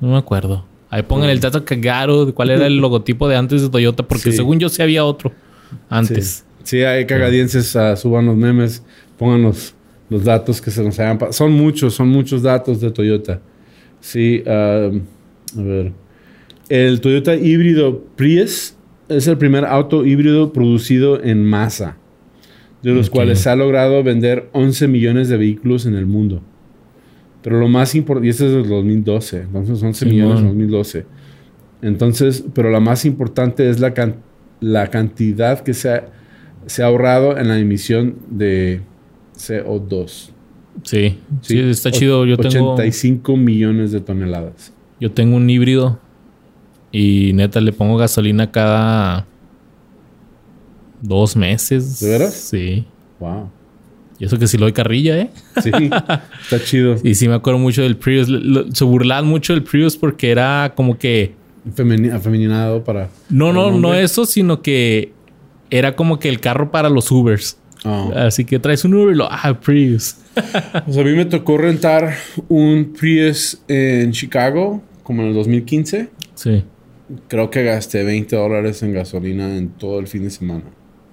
no 0.00 0.08
me 0.08 0.16
acuerdo. 0.16 0.64
Ahí 0.90 1.02
pongan 1.02 1.30
el 1.30 1.40
dato 1.40 1.64
cagaro 1.64 2.26
de 2.26 2.32
cuál 2.32 2.50
era 2.50 2.66
el 2.66 2.78
logotipo 2.78 3.28
de 3.28 3.36
antes 3.36 3.62
de 3.62 3.68
Toyota, 3.68 4.02
porque 4.02 4.32
según 4.32 4.58
yo 4.58 4.68
sí 4.68 4.82
había 4.82 5.04
otro 5.04 5.32
antes. 5.88 6.45
Sí, 6.66 6.82
hay 6.82 7.06
cagadienses, 7.06 7.76
uh, 7.76 7.96
suban 7.96 8.26
los 8.26 8.36
memes, 8.36 8.82
pongan 9.16 9.42
los, 9.42 9.72
datos 10.08 10.60
que 10.60 10.72
se 10.72 10.82
nos 10.82 10.98
hayan 10.98 11.16
Son 11.32 11.52
muchos, 11.52 11.94
son 11.94 12.08
muchos 12.08 12.42
datos 12.42 12.80
de 12.80 12.90
Toyota. 12.90 13.40
Sí, 14.00 14.42
a 14.44 14.90
ver. 15.54 15.92
El 16.68 17.00
Toyota 17.00 17.36
híbrido 17.36 18.02
Prius 18.16 18.74
es 19.08 19.28
el 19.28 19.38
primer 19.38 19.64
auto 19.64 20.04
híbrido 20.04 20.52
producido 20.52 21.22
en 21.22 21.44
masa, 21.44 21.98
de 22.82 22.90
los 22.90 23.10
cuales 23.10 23.38
se 23.38 23.48
ha 23.48 23.54
logrado 23.54 24.02
vender 24.02 24.48
11 24.50 24.88
millones 24.88 25.28
de 25.28 25.36
vehículos 25.36 25.86
en 25.86 25.94
el 25.94 26.06
mundo. 26.06 26.42
Pero 27.42 27.60
lo 27.60 27.68
más 27.68 27.94
importante, 27.94 28.26
y 28.26 28.30
este 28.30 28.46
es 28.46 28.52
del 28.52 28.68
2012, 28.68 29.42
entonces 29.42 29.80
11 29.80 30.06
millones 30.06 30.40
en 30.40 30.46
2012. 30.46 31.06
Entonces, 31.82 32.44
pero 32.52 32.70
la 32.70 32.80
más 32.80 33.04
importante 33.04 33.70
es 33.70 33.78
la, 33.78 33.94
la 34.58 34.88
cantidad 34.88 35.60
que 35.60 35.72
se 35.72 35.90
ha 35.90 36.16
se 36.66 36.82
ha 36.82 36.86
ahorrado 36.86 37.38
en 37.38 37.48
la 37.48 37.58
emisión 37.58 38.16
de 38.28 38.82
CO2. 39.36 40.30
Sí, 40.82 41.18
sí, 41.40 41.58
está 41.58 41.90
chido. 41.90 42.26
Yo 42.26 42.36
85 42.38 43.36
millones 43.36 43.92
de 43.92 44.00
toneladas. 44.00 44.72
Yo 45.00 45.10
tengo 45.10 45.36
un 45.36 45.48
híbrido 45.48 45.98
y 46.92 47.32
neta 47.34 47.60
le 47.60 47.72
pongo 47.72 47.96
gasolina 47.96 48.50
cada 48.50 49.26
dos 51.00 51.36
meses. 51.36 52.00
¿De 52.00 52.10
veras? 52.10 52.34
Sí. 52.34 52.84
Wow. 53.20 53.50
Y 54.18 54.24
eso 54.24 54.38
que 54.38 54.46
si 54.46 54.56
lo 54.56 54.64
doy 54.64 54.72
carrilla, 54.72 55.18
¿eh? 55.18 55.30
Sí, 55.62 55.70
está 55.70 56.62
chido. 56.64 56.96
y 57.04 57.14
sí 57.14 57.28
me 57.28 57.34
acuerdo 57.34 57.58
mucho 57.58 57.82
del 57.82 57.96
Prius. 57.96 58.28
Se 58.72 58.84
burlaban 58.84 59.26
mucho 59.26 59.52
del 59.52 59.62
Prius 59.62 59.96
porque 59.96 60.30
era 60.30 60.72
como 60.74 60.98
que... 60.98 61.34
afeminado 62.12 62.82
para... 62.82 63.10
No, 63.28 63.52
no, 63.52 63.78
no 63.78 63.94
eso, 63.94 64.24
sino 64.24 64.62
que 64.62 65.12
era 65.70 65.96
como 65.96 66.18
que 66.18 66.28
el 66.28 66.40
carro 66.40 66.70
para 66.70 66.88
los 66.88 67.10
Ubers. 67.10 67.58
Oh. 67.84 68.12
Así 68.14 68.44
que 68.44 68.58
traes 68.58 68.84
un 68.84 68.94
Uber 68.94 69.14
y 69.14 69.16
lo, 69.16 69.28
ah, 69.30 69.58
Prius. 69.62 70.16
a 70.36 70.82
mí 70.86 71.12
me 71.12 71.24
tocó 71.24 71.56
rentar 71.56 72.14
un 72.48 72.94
Prius 72.98 73.60
en 73.68 74.12
Chicago, 74.12 74.82
como 75.02 75.22
en 75.22 75.28
el 75.28 75.34
2015. 75.34 76.08
Sí. 76.34 76.64
Creo 77.28 77.50
que 77.50 77.62
gasté 77.62 78.02
20 78.02 78.34
dólares 78.34 78.82
en 78.82 78.92
gasolina 78.92 79.56
en 79.56 79.68
todo 79.68 80.00
el 80.00 80.08
fin 80.08 80.24
de 80.24 80.30
semana. 80.30 80.64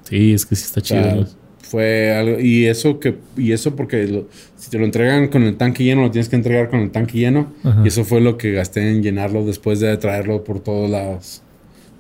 Sí, 0.04 0.34
es 0.34 0.46
que 0.46 0.56
sí 0.56 0.64
está 0.66 0.82
chido. 0.82 1.28
fue 1.62 2.12
algo, 2.12 2.40
y 2.40 2.66
eso 2.66 3.00
que, 3.00 3.16
y 3.38 3.52
eso 3.52 3.76
porque 3.76 4.26
si 4.56 4.72
te 4.72 4.80
lo 4.80 4.86
entregan 4.86 5.28
con 5.28 5.44
el 5.44 5.56
tanque 5.56 5.84
lleno, 5.84 6.02
lo 6.02 6.12
tienes 6.12 6.30
que 6.30 6.36
entregar 6.36 6.70
con 6.70 6.80
el 6.80 6.92
tanque 6.92 7.20
lleno. 7.20 7.54
Y 7.84 7.90
eso 7.90 8.04
fue 8.04 8.20
lo 8.20 8.38
que 8.38 8.52
gasté 8.52 8.90
en 8.90 9.04
llenarlo 9.04 9.46
después 9.46 9.80
de 9.80 9.96
traerlo 9.98 10.44
por 10.44 10.60
todos 10.60 10.90
lados. 10.90 11.43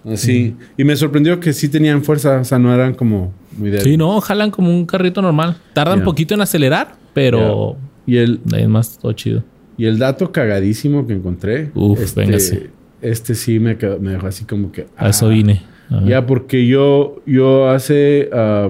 Así. 0.05 0.55
Y 0.77 0.83
me 0.83 0.95
sorprendió 0.95 1.39
que 1.39 1.53
sí 1.53 1.69
tenían 1.69 2.03
fuerza, 2.03 2.39
o 2.39 2.43
sea, 2.43 2.59
no 2.59 2.73
eran 2.73 2.93
como 2.93 3.33
muy 3.57 3.69
débiles. 3.69 3.83
Sí, 3.83 3.97
no, 3.97 4.19
jalan 4.19 4.51
como 4.51 4.69
un 4.69 4.85
carrito 4.85 5.21
normal. 5.21 5.57
Tardan 5.73 5.99
un 5.99 6.05
poquito 6.05 6.33
en 6.33 6.41
acelerar, 6.41 6.95
pero. 7.13 7.77
Y 8.05 8.17
el. 8.17 8.41
Es 8.55 8.67
más 8.67 8.97
todo 8.97 9.13
chido. 9.13 9.43
Y 9.77 9.85
el 9.85 9.97
dato 9.97 10.31
cagadísimo 10.31 11.07
que 11.07 11.13
encontré. 11.13 11.71
Uf, 11.73 11.99
este, 11.99 12.69
Este 13.01 13.35
sí 13.35 13.59
me, 13.59 13.75
me, 13.99 14.11
dejó 14.11 14.27
así 14.27 14.45
como 14.45 14.71
que. 14.71 14.87
A 14.97 15.09
eso 15.09 15.27
ah. 15.27 15.29
vine. 15.29 15.61
Ya, 16.05 16.25
porque 16.25 16.65
yo, 16.65 17.21
yo 17.25 17.69
hace 17.69 18.29
ah, 18.33 18.69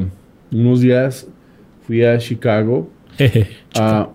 unos 0.51 0.81
días 0.81 1.27
fui 1.87 2.03
a 2.03 2.17
Chicago. 2.17 2.89
uh, 3.19 4.07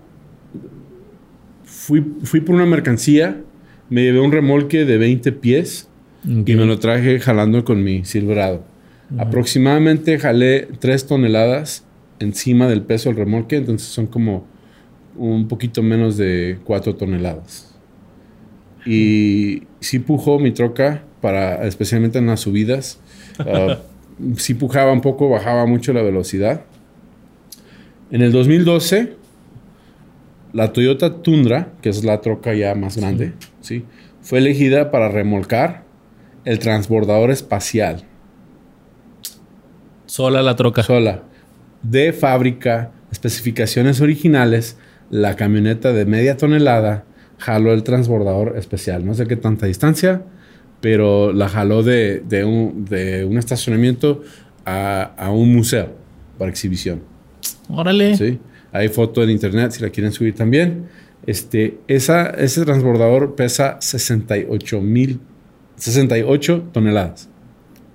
fui, 1.65 2.05
fui 2.23 2.41
por 2.41 2.55
una 2.55 2.67
mercancía. 2.67 3.41
Me 3.89 4.03
llevé 4.03 4.21
un 4.21 4.31
remolque 4.31 4.85
de 4.85 4.99
20 4.99 5.33
pies 5.33 5.88
y 6.25 6.55
me 6.55 6.65
lo 6.65 6.79
traje 6.79 7.21
jalando 7.21 7.65
con 7.65 7.83
mi 7.83 8.05
Silverado. 8.05 8.65
Aproximadamente 9.17 10.19
jalé 10.19 10.69
3 10.79 11.07
toneladas 11.07 11.85
encima 12.19 12.69
del 12.69 12.83
peso 12.83 13.09
del 13.09 13.17
remolque, 13.17 13.57
entonces 13.57 13.89
son 13.89 14.07
como 14.07 14.47
un 15.17 15.49
poquito 15.49 15.83
menos 15.83 16.17
de 16.17 16.59
4 16.65 16.97
toneladas. 16.97 17.75
Y 18.85 19.63
sí 19.81 19.99
pujó 19.99 20.39
mi 20.39 20.51
troca, 20.51 21.05
para, 21.21 21.67
especialmente 21.67 22.19
en 22.19 22.27
las 22.27 22.41
subidas. 22.41 23.01
uh, 23.41 23.75
sí 24.37 24.55
pujaba 24.55 24.93
un 24.93 25.01
poco, 25.01 25.29
bajaba 25.29 25.67
mucho 25.67 25.93
la 25.93 26.03
velocidad. 26.03 26.63
En 28.11 28.23
el 28.23 28.33
2012, 28.33 29.15
la 30.53 30.73
Toyota 30.73 31.23
Tundra, 31.23 31.73
que 31.83 31.89
es 31.89 32.05
la 32.05 32.21
troca 32.21 32.55
ya 32.55 32.75
más 32.75 32.97
grande, 32.97 33.33
¿sí? 33.61 33.85
fue 34.23 34.39
elegida 34.39 34.91
para 34.91 35.09
remolcar 35.09 35.88
el 36.49 36.59
transbordador 36.59 37.31
espacial. 37.31 38.05
Sola 40.07 40.41
la 40.41 40.57
troca. 40.57 40.83
Sola. 40.83 41.25
De 41.83 42.15
fábrica, 42.15 42.91
especificaciones 43.13 44.01
originales, 44.01 44.79
la 45.11 45.37
camioneta 45.37 45.93
de 45.93 46.07
media 46.07 46.39
tonelada 46.39 47.05
jaló 47.37 47.75
el 47.75 47.83
transbordador 47.83 48.57
especial. 48.57 49.05
No 49.05 49.13
sé 49.13 49.27
qué 49.27 49.37
tanta 49.37 49.67
distancia, 49.67 50.23
pero 50.81 51.35
la 51.35 51.51
jaló 51.51 51.83
de, 51.83 52.23
un, 52.47 53.37
estacionamiento 53.37 54.23
a, 54.65 55.31
un 55.31 55.55
museo 55.55 55.93
para 56.39 56.51
exhibición. 56.51 57.03
Órale. 57.69 58.17
Sí. 58.17 58.39
Hay 58.73 58.89
foto 58.89 59.23
en 59.23 59.29
internet 59.29 59.73
si 59.73 59.83
la 59.83 59.91
quieren 59.91 60.13
subir 60.13 60.35
también. 60.35 60.87
Este, 61.27 61.79
esa, 61.89 62.31
ese 62.31 62.65
transbordador 62.65 63.35
pesa 63.35 63.77
68 63.83 64.81
mil 64.81 65.21
68 65.79 66.71
toneladas. 66.73 67.29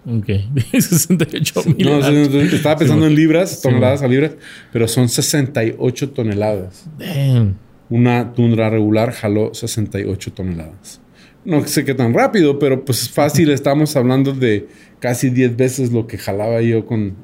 Ok, 0.05 0.27
68 0.73 1.63
mil. 1.77 1.87
No, 1.87 1.99
estaba 1.99 2.77
pensando 2.77 3.07
en 3.07 3.15
libras, 3.15 3.61
toneladas 3.61 4.01
a 4.01 4.07
libras, 4.07 4.33
pero 4.71 4.87
son 4.87 5.07
68 5.07 6.09
toneladas. 6.09 6.85
Damn. 6.97 7.55
Una 7.89 8.33
tundra 8.33 8.69
regular 8.69 9.11
jaló 9.11 9.53
68 9.53 10.33
toneladas. 10.33 10.99
No 11.45 11.65
sé 11.67 11.83
qué 11.83 11.93
tan 11.93 12.13
rápido, 12.13 12.57
pero 12.59 12.83
pues 12.83 13.09
fácil. 13.09 13.49
Estamos 13.51 13.95
hablando 13.95 14.33
de 14.33 14.67
casi 14.99 15.29
10 15.29 15.55
veces 15.57 15.91
lo 15.91 16.07
que 16.07 16.17
jalaba 16.17 16.61
yo 16.61 16.85
con, 16.85 17.15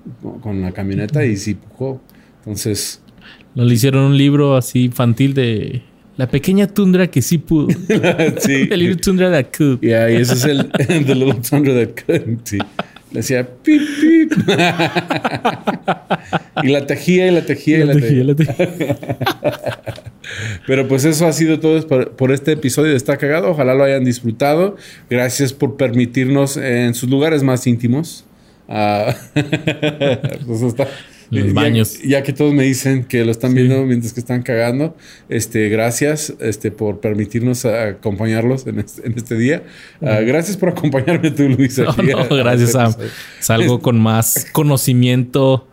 con 0.41 0.61
la 0.61 0.71
camioneta 0.71 1.25
y 1.25 1.37
sí 1.37 1.55
pujó. 1.55 2.01
Entonces. 2.39 3.01
No 3.55 3.65
le 3.65 3.73
hicieron 3.73 4.03
un 4.03 4.17
libro 4.17 4.55
así 4.55 4.85
infantil 4.85 5.33
de 5.33 5.81
la 6.19 6.27
pequeña 6.27 6.67
tundra 6.67 7.07
que 7.07 7.21
sí 7.21 7.37
pudo. 7.37 7.69
sí. 8.39 8.67
The 8.69 8.75
little 8.75 8.97
tundra 8.97 9.31
that 9.31 9.55
could. 9.57 9.79
Yeah, 9.79 10.11
y 10.11 10.17
ese 10.17 10.33
es 10.33 10.43
el 10.43 10.69
The 10.69 11.15
little 11.15 11.35
tundra 11.35 11.73
that 11.73 11.93
could. 12.05 12.39
Sí. 12.43 12.57
Le 13.11 13.21
hacía 13.21 13.47
pip, 13.47 13.81
pip. 14.01 14.33
y 16.63 16.67
la 16.67 16.85
tejía 16.85 17.27
y 17.27 17.31
la 17.31 17.45
tejía 17.45 17.79
y 17.79 17.83
la, 17.85 17.93
tejía. 17.93 18.23
La 18.25 18.35
tejía. 18.35 18.97
Pero 20.67 20.89
pues 20.89 21.05
eso 21.05 21.25
ha 21.25 21.31
sido 21.31 21.61
todo 21.61 21.87
por, 21.87 22.31
este 22.33 22.51
episodio 22.51 22.91
de 22.91 22.97
Está 22.97 23.15
Cagado. 23.15 23.51
Ojalá 23.51 23.73
lo 23.73 23.85
hayan 23.85 24.03
disfrutado. 24.03 24.75
Gracias 25.09 25.53
por 25.53 25.77
permitirnos 25.77 26.57
en 26.57 26.95
sus 26.95 27.09
lugares 27.09 27.43
más 27.43 27.65
íntimos. 27.65 28.25
Uh, 28.67 29.13
pues 30.45 30.61
está 30.63 30.85
los 31.29 31.53
baños. 31.53 32.01
Ya, 32.01 32.23
que 32.23 32.33
todos 32.33 32.53
me 32.53 32.63
dicen 32.63 33.03
que 33.03 33.23
lo 33.23 33.31
están 33.31 33.53
viendo 33.53 33.85
mientras 33.85 34.13
que 34.13 34.19
están 34.19 34.41
cagando, 34.41 34.95
este, 35.29 35.69
gracias 35.69 36.33
este, 36.39 36.71
por 36.71 36.99
permitirnos 36.99 37.65
acompañarlos 37.65 38.65
en 38.67 38.79
este, 38.79 39.01
este 39.15 39.37
día. 39.37 39.63
Ah, 40.01 40.19
gracias 40.21 40.57
por 40.57 40.69
acompañarme 40.69 41.31
tú, 41.31 41.49
Luis. 41.49 41.77
no, 41.77 42.35
gracias, 42.35 42.71
Sam. 42.71 42.93
Salgo 43.39 43.79
con 43.79 43.99
más 43.99 44.47
conocimiento 44.51 45.67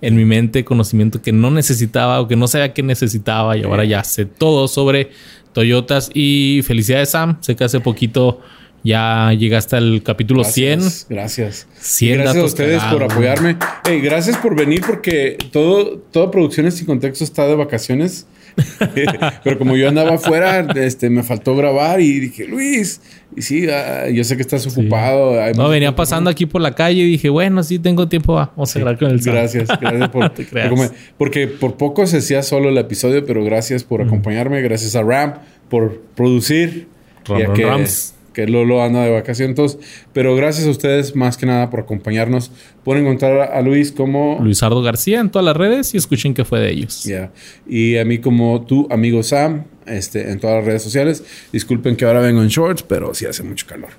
en 0.00 0.16
mi 0.16 0.26
mente 0.26 0.64
conocimiento 0.64 1.22
que 1.22 1.32
no 1.32 1.50
necesitaba 1.50 2.20
o 2.20 2.28
que 2.28 2.36
no 2.36 2.46
sabía 2.46 2.74
que 2.74 2.82
necesitaba 2.82 3.56
y 3.56 3.62
ahora 3.62 3.84
ya 3.84 4.04
sé 4.04 4.26
todo 4.26 4.68
sobre 4.68 5.10
Toyotas 5.54 6.10
y 6.12 6.60
felicidades 6.66 7.10
Sam, 7.10 7.38
sé 7.40 7.56
que 7.56 7.64
hace 7.64 7.80
poquito 7.80 8.40
ya 8.84 9.32
llegaste 9.32 9.76
al 9.76 10.02
capítulo 10.02 10.42
gracias, 10.42 11.06
100. 11.08 11.16
Gracias. 11.16 11.66
100 11.80 12.18
gracias 12.18 12.42
a 12.42 12.46
ustedes 12.46 12.82
por 12.84 13.02
apoyarme. 13.02 13.56
gracias 14.02 14.36
por 14.36 14.54
venir 14.54 14.82
porque 14.86 15.38
todo, 15.50 15.98
toda 16.12 16.30
Producciones 16.30 16.74
sin 16.74 16.86
Contexto 16.86 17.24
está 17.24 17.46
de 17.46 17.54
vacaciones. 17.54 18.26
Pero 19.42 19.58
como 19.58 19.74
yo 19.74 19.88
andaba 19.88 20.14
afuera, 20.14 20.60
este, 20.76 21.10
me 21.10 21.22
faltó 21.22 21.56
grabar 21.56 22.00
y 22.00 22.20
dije, 22.20 22.46
Luis, 22.46 23.00
y 23.34 23.42
sí, 23.42 23.66
ah, 23.68 24.08
yo 24.10 24.22
sé 24.22 24.36
que 24.36 24.42
estás 24.42 24.64
ocupado. 24.66 25.34
No, 25.54 25.68
venía 25.68 25.96
pasando 25.96 26.30
aquí 26.30 26.46
por 26.46 26.60
la 26.60 26.72
calle 26.72 27.00
y 27.00 27.06
dije, 27.06 27.30
bueno, 27.30 27.64
sí, 27.64 27.78
tengo 27.80 28.06
tiempo, 28.06 28.34
vamos 28.34 28.76
a 28.76 28.78
grabar 28.78 28.98
con 28.98 29.10
el 29.10 29.18
Gracias, 29.18 29.66
gracias 29.80 30.08
por, 30.10 30.32
porque 31.18 31.48
por 31.48 31.76
poco 31.76 32.06
se 32.06 32.18
hacía 32.18 32.42
solo 32.42 32.68
el 32.68 32.78
episodio, 32.78 33.24
pero 33.26 33.42
gracias 33.42 33.82
por 33.82 34.02
acompañarme, 34.02 34.60
gracias 34.62 34.94
a 34.94 35.02
Ram 35.02 35.34
por 35.68 36.00
producir. 36.14 36.86
Ram, 37.26 37.54
Rams 37.56 38.13
que 38.34 38.46
Lolo 38.46 38.82
anda 38.82 39.04
de 39.04 39.10
vacaciones. 39.10 39.78
pero 40.12 40.36
gracias 40.36 40.66
a 40.66 40.70
ustedes 40.70 41.16
más 41.16 41.38
que 41.38 41.46
nada 41.46 41.70
por 41.70 41.80
acompañarnos. 41.80 42.50
Pueden 42.84 43.04
encontrar 43.04 43.52
a 43.52 43.62
Luis 43.62 43.92
como... 43.92 44.38
Luisardo 44.42 44.82
García 44.82 45.20
en 45.20 45.30
todas 45.30 45.46
las 45.46 45.56
redes 45.56 45.94
y 45.94 45.96
escuchen 45.96 46.34
que 46.34 46.44
fue 46.44 46.60
de 46.60 46.70
ellos. 46.72 47.04
Ya. 47.04 47.32
Y 47.66 47.96
a 47.96 48.04
mí 48.04 48.18
como 48.18 48.66
tu 48.66 48.86
amigo 48.90 49.22
Sam 49.22 49.64
este, 49.86 50.30
en 50.30 50.40
todas 50.40 50.56
las 50.56 50.66
redes 50.66 50.82
sociales. 50.82 51.24
Disculpen 51.52 51.96
que 51.96 52.04
ahora 52.04 52.20
vengo 52.20 52.42
en 52.42 52.48
shorts, 52.48 52.82
pero 52.82 53.14
sí 53.14 53.26
hace 53.26 53.42
mucho 53.42 53.66
calor. 53.66 53.90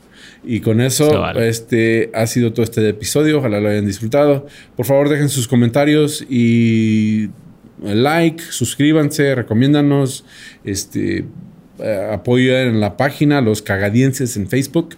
Y 0.43 0.59
con 0.59 0.79
eso, 0.79 1.27
este 1.39 2.11
ha 2.13 2.27
sido 2.27 2.53
todo 2.53 2.63
este 2.63 2.87
episodio. 2.87 3.39
Ojalá 3.39 3.59
lo 3.59 3.69
hayan 3.69 3.85
disfrutado. 3.85 4.45
Por 4.75 4.85
favor, 4.85 5.09
dejen 5.09 5.29
sus 5.29 5.47
comentarios 5.47 6.23
y 6.29 7.29
like, 7.81 8.43
suscríbanse, 8.43 9.33
recomiéndanos. 9.33 10.23
Este, 10.63 11.25
eh, 11.79 12.09
apoyo 12.11 12.57
en 12.57 12.79
la 12.79 12.97
página 12.97 13.41
Los 13.41 13.61
Cagadienses 13.61 14.37
en 14.37 14.47
Facebook. 14.47 14.95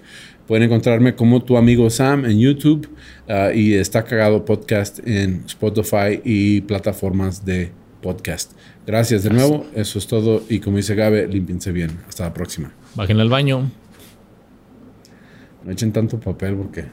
Pueden 0.48 0.63
encontrarme 0.63 1.16
como 1.16 1.44
tu 1.44 1.58
amigo 1.58 1.90
Sam 1.90 2.26
en 2.26 2.40
YouTube 2.40 2.88
uh, 3.28 3.54
y 3.54 3.74
está 3.74 4.06
cagado 4.06 4.46
podcast 4.46 5.06
en 5.06 5.44
Spotify 5.46 6.22
y 6.24 6.62
plataformas 6.62 7.44
de 7.44 7.72
podcast. 8.02 8.54
Gracias 8.86 9.24
de 9.24 9.32
nuevo. 9.32 9.66
Eso 9.76 10.00
es 10.00 10.08
todo. 10.08 10.44
Y 10.48 10.60
como 10.60 10.78
dice 10.78 10.96
Gabe, 10.96 11.28
límpiense 11.28 11.74
bien. 11.74 12.00
Hasta 12.08 12.24
la 12.24 12.34
próxima. 12.34 12.72
Bajen 12.96 13.20
al 13.20 13.28
baño. 13.28 13.70
No 15.66 15.72
echen 15.72 15.92
tanto 15.92 16.18
papel 16.20 16.56
porque. 16.56 16.86